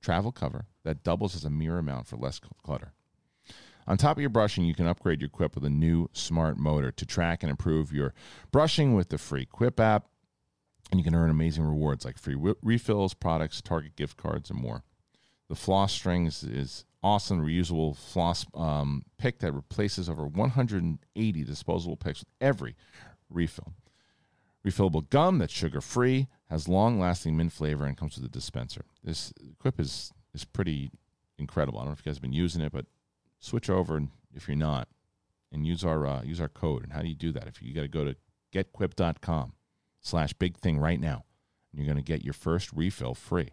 [0.00, 2.92] travel cover that doubles as a mirror mount for less clutter.
[3.86, 6.92] On top of your brushing, you can upgrade your Quip with a new smart motor
[6.92, 8.14] to track and improve your
[8.52, 10.06] brushing with the free Quip app,
[10.90, 14.84] and you can earn amazing rewards like free refills, products, Target gift cards, and more.
[15.48, 22.20] The floss strings is awesome reusable floss um, pick that replaces over 180 disposable picks
[22.20, 22.76] with every
[23.28, 23.72] refill.
[24.66, 28.84] Refillable gum that's sugar free, has long lasting mint flavor, and comes with a dispenser.
[29.02, 30.90] This Quip is is pretty
[31.38, 31.78] incredible.
[31.78, 32.84] I don't know if you guys have been using it, but
[33.38, 34.02] switch over
[34.34, 34.88] if you're not,
[35.50, 36.82] and use our uh, use our code.
[36.82, 37.46] And how do you do that?
[37.46, 38.16] If you got to go to
[38.52, 39.54] getquip.com
[40.02, 41.24] slash big thing right now,
[41.72, 43.48] and you're going to get your first refill free.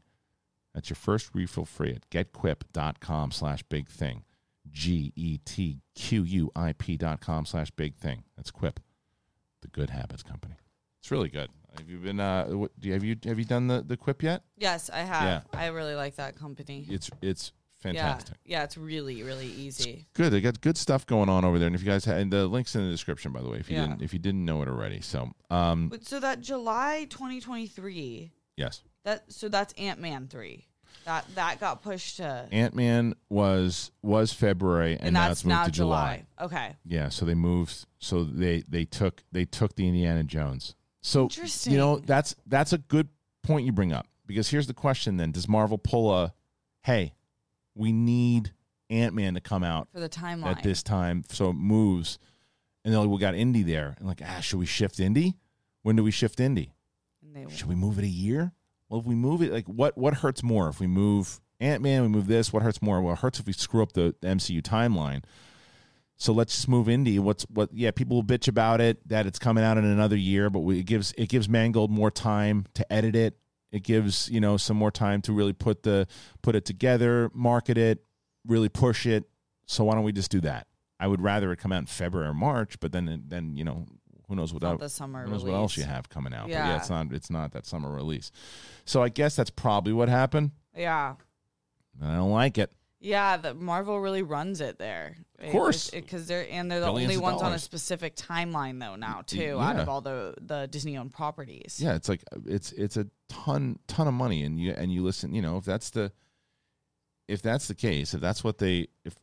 [0.73, 4.23] That's your first refill free at getquip.com slash big thing.
[4.69, 8.23] G E T Q U I P dot com slash big thing.
[8.35, 8.79] That's Quip,
[9.61, 10.55] the good habits company.
[10.99, 11.49] It's really good.
[11.77, 12.19] Have you been?
[12.19, 14.43] Uh, what, do you, have you have you done the, the Quip yet?
[14.57, 15.23] Yes, I have.
[15.23, 15.41] Yeah.
[15.59, 16.85] I really like that company.
[16.89, 18.35] It's it's fantastic.
[18.43, 20.07] Yeah, yeah, it's really, really easy.
[20.13, 20.33] Good.
[20.33, 21.67] They got good stuff going on over there.
[21.67, 23.69] And if you guys had and the links in the description, by the way, if
[23.69, 23.87] you Yeah.
[23.87, 24.99] didn't if you didn't know it already.
[25.01, 28.81] So um But so that July 2023, yes.
[29.07, 30.65] That so that's Ant Man three.
[31.05, 35.45] That that got pushed to, Ant Man was was February, and, and, now that's it's
[35.45, 36.25] moved now to July.
[36.39, 36.75] Okay.
[36.85, 37.85] Yeah, so they moved.
[37.99, 40.75] So they they took they took the Indiana Jones.
[41.01, 41.29] So
[41.63, 43.07] you know that's that's a good
[43.43, 46.33] point you bring up because here's the question: Then does Marvel pull a,
[46.83, 47.13] hey,
[47.73, 48.51] we need
[48.89, 50.57] Ant Man to come out For the timeline.
[50.57, 52.19] at this time, so it moves,
[52.83, 55.37] and then we got Indy there, and like ah, should we shift Indy?
[55.83, 56.73] When do we shift Indy?
[57.49, 58.51] Should we move it a year?
[58.89, 62.03] Well, if we move it, like what what hurts more if we move Ant Man?
[62.03, 62.53] We move this.
[62.53, 63.01] What hurts more?
[63.01, 65.23] Well, it hurts if we screw up the, MCU timeline.
[66.15, 67.19] So let's just move Indy.
[67.19, 67.69] What's what?
[67.73, 70.79] Yeah, people will bitch about it that it's coming out in another year, but we,
[70.79, 73.37] it gives it gives Mangold more time to edit it.
[73.71, 76.07] It gives you know some more time to really put the
[76.41, 78.03] put it together, market it,
[78.45, 79.25] really push it.
[79.65, 80.67] So why don't we just do that?
[80.99, 83.85] I would rather it come out in February or March, but then then you know
[84.27, 86.43] who knows what not the summer who knows what else you have coming out.
[86.43, 86.67] But Yeah.
[86.69, 88.31] yeah, it's not it's not that summer release.
[88.85, 90.51] So I guess that's probably what happened.
[90.75, 91.15] Yeah.
[92.03, 92.71] I don't like it.
[92.99, 95.17] Yeah, the Marvel really runs it there.
[95.39, 95.91] Of course.
[95.91, 99.59] because they're and they're the Billions only ones on a specific timeline though now too,
[99.59, 101.79] out of all the the Disney owned properties.
[101.81, 105.33] Yeah, it's like it's it's a ton ton of money, and you and you listen.
[105.35, 106.11] You know, if that's the
[107.27, 109.15] if that's the case, if that's what they if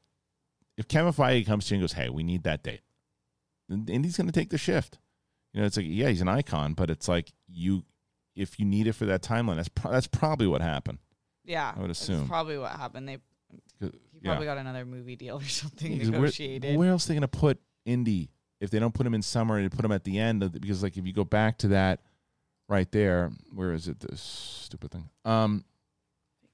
[0.77, 2.83] if Kevin Feige comes to you and goes, "Hey, we need that date,"
[3.71, 4.99] Indy's going to take the shift.
[5.53, 7.85] You know, it's like yeah, he's an icon, but it's like you
[8.35, 10.99] if you need it for that timeline, that's pro- that's probably what happened.
[11.45, 12.27] Yeah, I would that's assume.
[12.27, 13.09] probably what happened.
[13.09, 13.19] They
[13.81, 13.91] he
[14.21, 14.31] Yeah.
[14.33, 16.77] probably got another movie deal or something Yeah, 'cause where- negotiated.
[16.77, 19.59] Where, else are they going to put Indy if they don't put him in summer
[19.59, 20.43] and put him at the end?
[20.43, 22.01] Of the, because like if you go back to that
[22.69, 24.01] right there, where is it?
[24.01, 25.09] This stupid thing.
[25.27, 25.65] Um,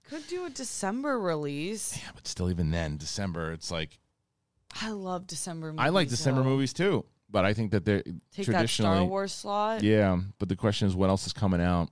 [0.09, 1.97] Could do a December release.
[1.97, 4.00] yeah, but still, even then, December, it's like
[4.83, 5.81] I love December movies.
[5.81, 6.49] I like December though.
[6.51, 8.13] movies too, but I think that they're Take
[8.47, 9.83] that traditionally Star Wars slot.
[9.83, 11.89] Yeah, but the question is, what else is coming out?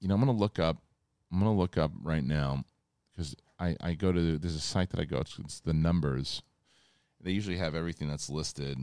[0.00, 0.76] You know, I'm gonna look up.
[1.32, 2.64] I'm gonna look up right now
[3.12, 5.42] because I I go to there's a site that I go to.
[5.42, 6.42] It's the numbers.
[7.20, 8.78] They usually have everything that's listed.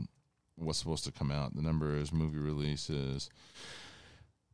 [0.56, 1.54] What's supposed to come out?
[1.54, 3.30] The numbers, movie releases,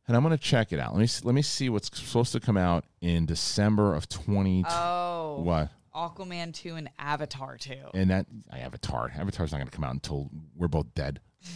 [0.07, 0.93] and I'm gonna check it out.
[0.93, 4.63] Let me see, let me see what's supposed to come out in December of 20.
[4.67, 5.69] Oh, What?
[5.95, 7.89] Aquaman two and Avatar two.
[7.93, 9.11] And that Avatar.
[9.15, 11.19] Avatar's not gonna come out until we're both dead.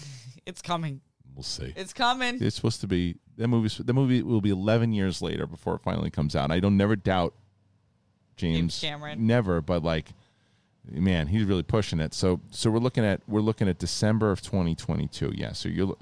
[0.45, 0.99] It's coming.
[1.35, 1.73] We'll see.
[1.77, 2.37] It's coming.
[2.43, 3.73] It's supposed to be that movie.
[3.81, 6.51] The movie will be 11 years later before it finally comes out.
[6.51, 7.33] I don't never doubt
[8.35, 9.25] James, James Cameron.
[9.25, 10.07] Never, but like,
[10.89, 12.13] man, he's really pushing it.
[12.13, 15.33] So, so we're looking at we're looking at December of 2022.
[15.35, 15.53] Yeah.
[15.53, 15.95] So you're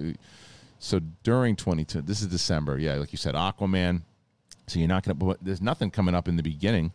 [0.80, 2.02] so during 22.
[2.02, 2.80] This is December.
[2.80, 4.02] Yeah, like you said, Aquaman.
[4.68, 5.16] So you're not gonna.
[5.16, 6.92] But there's nothing coming up in the beginning.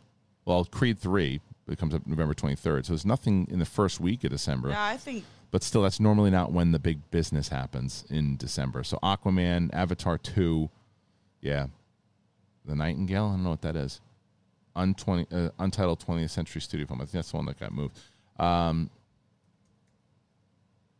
[0.47, 1.40] Well, Creed three.
[1.68, 2.86] It comes up November 23rd.
[2.86, 6.01] So there's nothing in the first week of December Yeah, I think but still that's
[6.01, 8.84] normally not when the big business happens in December.
[8.84, 10.68] So Aquaman, Avatar 2,
[11.40, 11.68] yeah.
[12.64, 14.01] The Nightingale, I don't know what that is.
[14.74, 17.01] Untwenty, uh, untitled 20th Century Studio film.
[17.01, 17.99] I think that's the one that got moved.
[18.38, 18.90] Um,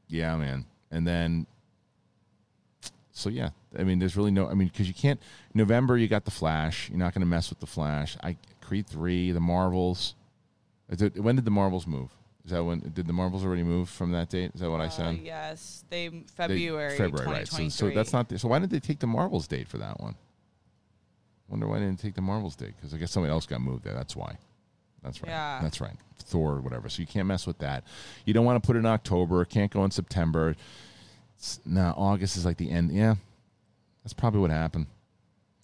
[0.09, 0.65] yeah, man.
[0.91, 1.47] And then
[3.17, 5.21] so yeah, I mean there's really no I mean cuz you can't
[5.55, 6.91] November you got the Flash.
[6.91, 8.17] You're not going to mess with the Flash.
[8.23, 10.15] I Creed 3, the Marvels.
[10.89, 12.11] It- When did the Marvels move?
[12.45, 14.53] Is that when did the Marvels already move from that date?
[14.55, 15.21] Is that what I uh, said?
[15.23, 17.49] yes, they They- February February, right?
[17.49, 18.29] So, so that's not.
[18.29, 20.15] The, so why did they take the Marvels date for that one?
[21.49, 23.85] Wonder why they didn't take the Marvels date because I guess somebody else got moved
[23.85, 23.95] there.
[23.95, 24.37] That's why.
[25.03, 25.31] That's right.
[25.31, 25.61] Yeah.
[25.63, 25.97] That's right.
[26.19, 26.89] Thor or whatever.
[26.89, 27.85] So you can't mess with that.
[28.25, 29.45] You don't want to put it in October.
[29.45, 30.57] Can't go in September.
[31.65, 32.93] No, August is like the end.
[32.93, 33.17] Yeah,
[34.03, 34.87] that's probably what happened.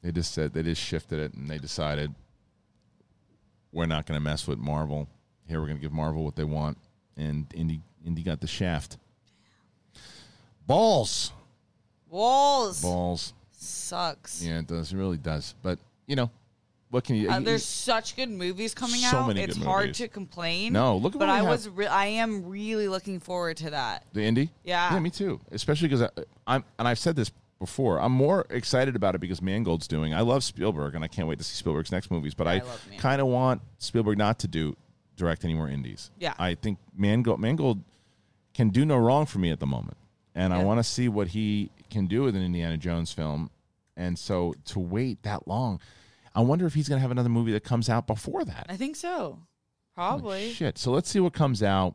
[0.03, 2.15] They just said they just shifted it and they decided
[3.73, 5.09] we're not going to mess with Marvel.
[5.49, 6.79] Here we're going to give Marvel what they want,
[7.17, 8.99] and Indy Indy got the shaft.
[10.67, 11.33] Balls,
[12.09, 13.33] Walls balls.
[13.53, 14.45] sucks.
[14.45, 14.93] Yeah, it does.
[14.93, 15.55] It really does.
[15.63, 16.31] But you know,
[16.93, 17.31] what can you?
[17.31, 19.29] Uh, there's such good movies coming So out.
[19.29, 19.97] many it's hard movies.
[19.97, 20.75] to complain.
[20.75, 21.47] No, look at but I have.
[21.47, 24.05] was re- I am really looking forward to that.
[24.13, 24.51] the Indy.
[24.63, 24.93] Yeah.
[24.93, 25.41] yeah, me too.
[25.51, 26.09] Especially because
[26.47, 27.99] I'm, and I've said this before.
[27.99, 30.13] I'm more excited about it because Mangold's doing.
[30.13, 32.35] I love Spielberg, and I can't wait to see Spielberg's next movies.
[32.35, 34.77] But Yeah, I I, kind of want Spielberg not to do
[35.17, 36.11] direct any more indies.
[36.21, 36.35] Yeah.
[36.39, 37.81] I think Mangold Mangold
[38.53, 39.97] can do no wrong for me at the moment,
[40.35, 43.49] and I want to see what he can do with an Indiana Jones film.
[43.97, 45.79] And so to wait that long,
[46.35, 48.67] I wonder if he's going to have another movie that comes out before that.
[48.69, 49.13] I think so.
[49.13, 49.41] Holy
[49.95, 50.53] Probably.
[50.53, 50.79] Shit.
[50.79, 51.95] So let's see what comes out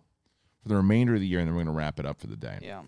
[0.61, 2.27] for the remainder of the year, and then we're going to wrap it up for
[2.27, 2.59] the day.
[2.61, 2.83] Yeah.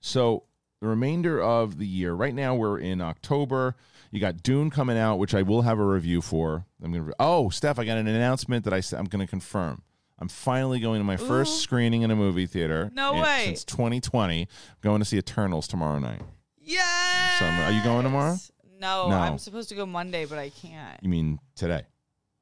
[0.00, 0.44] So
[0.80, 3.76] the remainder of the year, right now we're in October.
[4.10, 6.64] You got Dune coming out, which I will have a review for.
[6.82, 7.12] I'm gonna.
[7.18, 9.82] Oh, Steph, I got an announcement that I'm going to confirm.
[10.18, 12.90] I'm finally going to my first screening in a movie theater.
[12.94, 13.42] No in- way.
[13.46, 14.48] Since 2020, I'm
[14.80, 16.22] going to see Eternals tomorrow night.
[16.58, 17.38] Yes.
[17.38, 18.36] So I'm- are you going tomorrow?
[18.78, 19.16] No, No.
[19.16, 21.02] I'm supposed to go Monday, but I can't.
[21.02, 21.82] You mean today?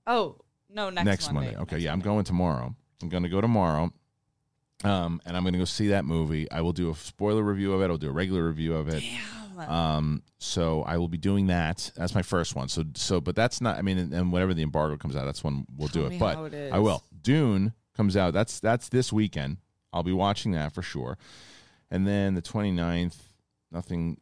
[0.07, 0.37] Oh
[0.71, 1.51] no, next, Monday.
[1.57, 2.05] Okay, Next yeah, I'm Monday.
[2.05, 2.75] going tomorrow.
[3.03, 3.93] I'm going to go tomorrow.
[4.83, 6.51] Um, and I'm going to go see that movie.
[6.51, 7.91] I will do a spoiler review of it.
[7.91, 9.01] I'll do a regular review of it.
[9.01, 9.71] Damn.
[9.71, 11.93] Um, so I will be doing that.
[11.97, 12.69] That's my first one.
[12.69, 13.79] So, so, but that's not.
[13.79, 16.17] I mean, and, and whenever the embargo comes out, that's when we'll Tell do me
[16.17, 16.19] it.
[16.19, 16.83] But how it I is.
[16.83, 17.03] will.
[17.23, 18.35] Dune comes out.
[18.35, 19.59] That's that's this weekend.
[19.93, 21.17] I'll be watching that for sure.
[21.91, 23.15] And then the 29th,
[23.71, 24.19] nothing.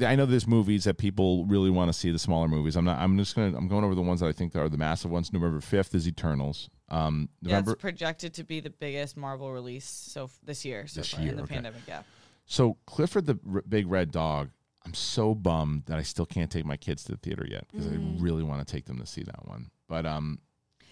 [0.00, 2.10] I know there's movies that people really want to see.
[2.12, 2.76] The smaller movies.
[2.76, 2.98] I'm not.
[2.98, 3.56] I'm just gonna.
[3.56, 5.32] I'm going over the ones that I think are the massive ones.
[5.32, 6.70] November 5th is Eternals.
[6.88, 7.72] Um, Yeah, November.
[7.72, 10.86] it's projected to be the biggest Marvel release so f- this year.
[10.86, 11.54] So This far year, in the okay.
[11.54, 12.02] pandemic, yeah.
[12.44, 14.50] So Clifford the R- Big Red Dog,
[14.84, 17.86] I'm so bummed that I still can't take my kids to the theater yet because
[17.88, 18.18] Mm.
[18.18, 19.70] I really want to take them to see that one.
[19.88, 20.38] But um,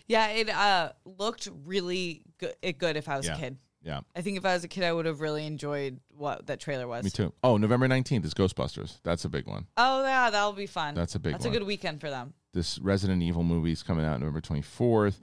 [0.09, 2.55] Yeah, it uh looked really good.
[2.61, 3.37] It good if I was Yeah.
[3.37, 3.59] a kid.
[3.85, 6.59] Yeah, I think if I was a kid, I would have really enjoyed what that
[6.59, 7.05] trailer was.
[7.05, 7.33] me too.
[7.45, 8.99] Oh, November 19th is Ghostbusters.
[9.05, 9.67] That's a big one.
[9.77, 10.95] Oh yeah, that'll be fun.
[10.95, 11.55] That's a big That's one.
[11.55, 12.35] a good weekend for them.
[12.53, 15.17] This Resident Evil movie is coming out November 24th.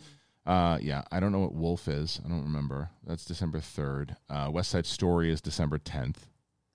[0.45, 2.19] Uh, yeah, I don't know what Wolf is.
[2.25, 2.89] I don't remember.
[3.05, 4.15] That's December 3rd.
[4.29, 6.15] Uh, West Side Story is December 10th.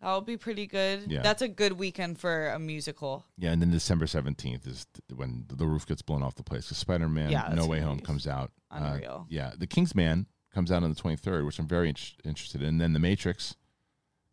[0.00, 1.10] That'll be pretty good.
[1.10, 1.22] Yeah.
[1.22, 3.24] That's a good weekend for a musical.
[3.36, 6.66] Yeah, and then December 17th is th- when the roof gets blown off the place.
[6.66, 8.52] Because Spider Man Yeah, No Way Home comes out.
[8.70, 9.26] Uh, unreal.
[9.30, 10.26] yeah, The Kingsman
[10.56, 12.68] comes out on the 23rd, which I'm very int- interested in.
[12.68, 13.54] And then The Matrix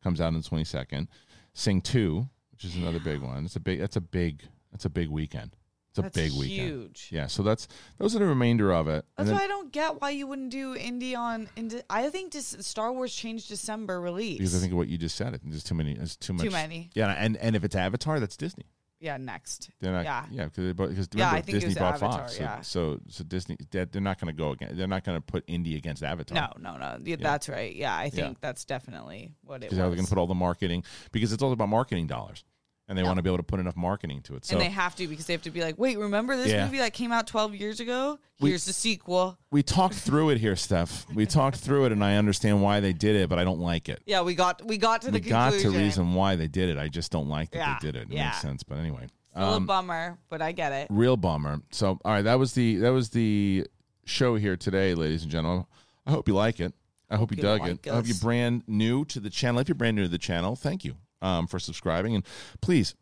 [0.01, 1.07] comes out on the 22nd.
[1.53, 3.43] Sing 2, which is another big one.
[3.43, 3.79] It's a big.
[3.81, 4.41] That's a big.
[4.71, 5.57] That's a big weekend.
[5.89, 6.67] It's a That's big weekend.
[6.69, 7.09] huge.
[7.11, 7.67] Yeah, so that's
[7.99, 9.05] those are the remainder of it.
[9.15, 11.49] That's then, why I don't get why you wouldn't do Indy on.
[11.55, 14.37] Indi- I think this Star Wars changed December release.
[14.39, 15.27] because I think of what you just said.
[15.27, 15.93] I think there's too many.
[15.93, 16.45] There's too much.
[16.45, 16.89] Too many.
[16.95, 18.65] Yeah, and and if it's Avatar, that's Disney.
[19.03, 19.69] Yeah, next.
[19.81, 20.05] They're not.
[20.05, 20.25] Yeah.
[20.31, 22.39] Yeah, because Yeah, remember think Disney bought Avatar, Fox.
[22.39, 22.61] yeah.
[22.61, 24.77] So, so so Disney they're, they're not going to go again.
[24.77, 26.55] They're not going to put Indy against Avatar.
[26.57, 26.97] No, no, no.
[27.03, 27.75] Yeah, That's right.
[27.75, 30.85] Yeah, I think that's definitely what it because they're going to put all the marketing
[31.11, 32.45] because it's all about marketing dollars,
[32.87, 34.45] and they want to be able to put enough marketing to it.
[34.45, 36.65] So and they have to because they have to be like, wait, remember this Yeah.
[36.65, 38.19] movie that came out 12 years ago?
[38.39, 39.37] We- Here's the sequel.
[39.51, 41.05] we talked through it here, Steph.
[41.13, 43.87] We talked through it, and I understand why they did it, but I don't like
[43.89, 44.01] it.
[44.05, 46.77] Yeah, we got we got to the we got to reason why they did it.
[46.77, 48.11] I just don't like that Yeah, they did it.
[48.11, 48.25] It yeah.
[48.25, 49.07] makes sense, but anyway.
[49.35, 50.87] Um, a bummer, but I get it.
[50.91, 51.59] real bummer.
[51.71, 53.65] So, all right, that was the that was the
[54.05, 55.65] show here today, ladies and gentlemen.
[56.05, 56.73] I hope you like it.
[57.09, 57.91] I hope, you dug like it.
[57.91, 59.59] I hope you're brand new to the channel.
[59.61, 62.13] If you're brand new to the channel, thank you um, for subscribing.
[62.15, 62.25] And
[62.61, 62.93] please,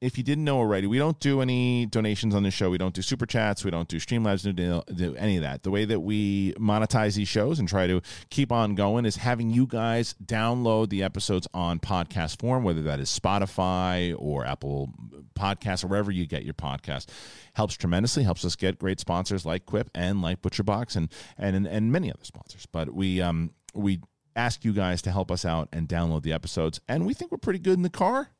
[0.00, 2.70] if you didn't know already, we don't do any donations on the show.
[2.70, 3.64] We don't do super chats.
[3.64, 4.44] We don't do Streamlabs.
[4.46, 5.64] We don't do, do any of that.
[5.64, 8.00] The way that we monetize these shows and try to
[8.30, 13.00] keep on going is having you guys download the episodes on podcast form, whether that
[13.00, 14.94] is Spotify or Apple
[15.34, 17.06] Podcasts or wherever you get your podcast.
[17.54, 18.22] Helps tremendously.
[18.22, 22.24] Helps us get great sponsors like Quip and like ButcherBox and and and many other
[22.24, 22.66] sponsors.
[22.66, 24.00] But we um we
[24.38, 27.38] ask you guys to help us out and download the episodes, and we think we're
[27.38, 28.30] pretty good in the car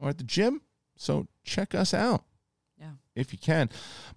[0.00, 0.60] or at the gym.
[0.96, 2.24] So check us out
[2.80, 2.92] Yeah.
[3.14, 3.68] if you can.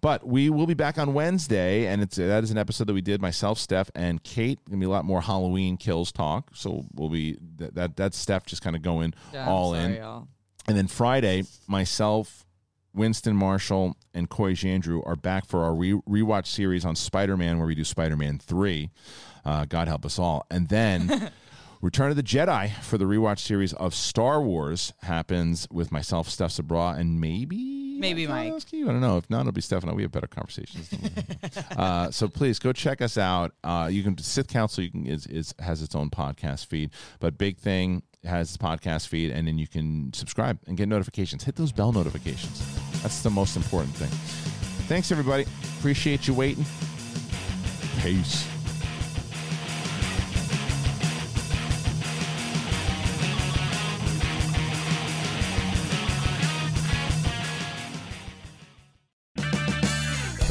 [0.02, 3.02] But we will be back on Wednesday, and it's that is an episode that we
[3.02, 4.60] did myself, Steph, and Kate.
[4.70, 6.52] Gonna be a lot more Halloween kills talk.
[6.54, 9.94] So we'll be that, that that's Steph just kind of going Yeah, all sorry, in.
[9.96, 10.28] y'all.
[10.68, 12.46] And then Friday, myself,
[12.94, 17.58] Winston Marshall, and Coy Jandreau are back for our re- rewatch series on Spider Man,
[17.58, 18.90] where we do Spider Man 3.
[19.46, 20.46] Uh, God help us all.
[20.50, 21.32] And then
[21.82, 26.52] Return of the Jedi for the rewatch series of Star Wars happens with myself, Steph
[26.52, 27.98] Sabraw, and maybe.
[27.98, 28.52] Maybe Mike.
[28.52, 28.64] Mike.
[28.74, 29.16] I don't know.
[29.16, 29.94] If not, it'll be Stefano.
[29.94, 30.90] We have better conversations.
[31.78, 33.54] uh, so please go check us out.
[33.64, 34.84] Uh, you can Sith Council.
[34.84, 39.32] You can is, is has its own podcast feed, but Big Thing has podcast feed,
[39.32, 41.44] and then you can subscribe and get notifications.
[41.44, 42.64] Hit those bell notifications.
[43.02, 44.10] That's the most important thing.
[44.88, 45.46] Thanks, everybody.
[45.78, 46.66] Appreciate you waiting.
[48.02, 48.59] Peace.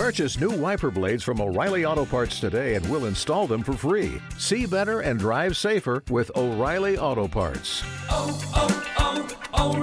[0.09, 4.22] Purchase new wiper blades from O'Reilly Auto Parts today and we'll install them for free.
[4.38, 7.82] See better and drive safer with O'Reilly Auto Parts.
[8.09, 9.76] Oh, oh, oh,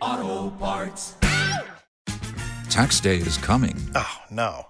[0.00, 1.16] O'Reilly Auto Parts.
[2.68, 3.76] Tax day is coming.
[3.96, 4.69] Oh, no.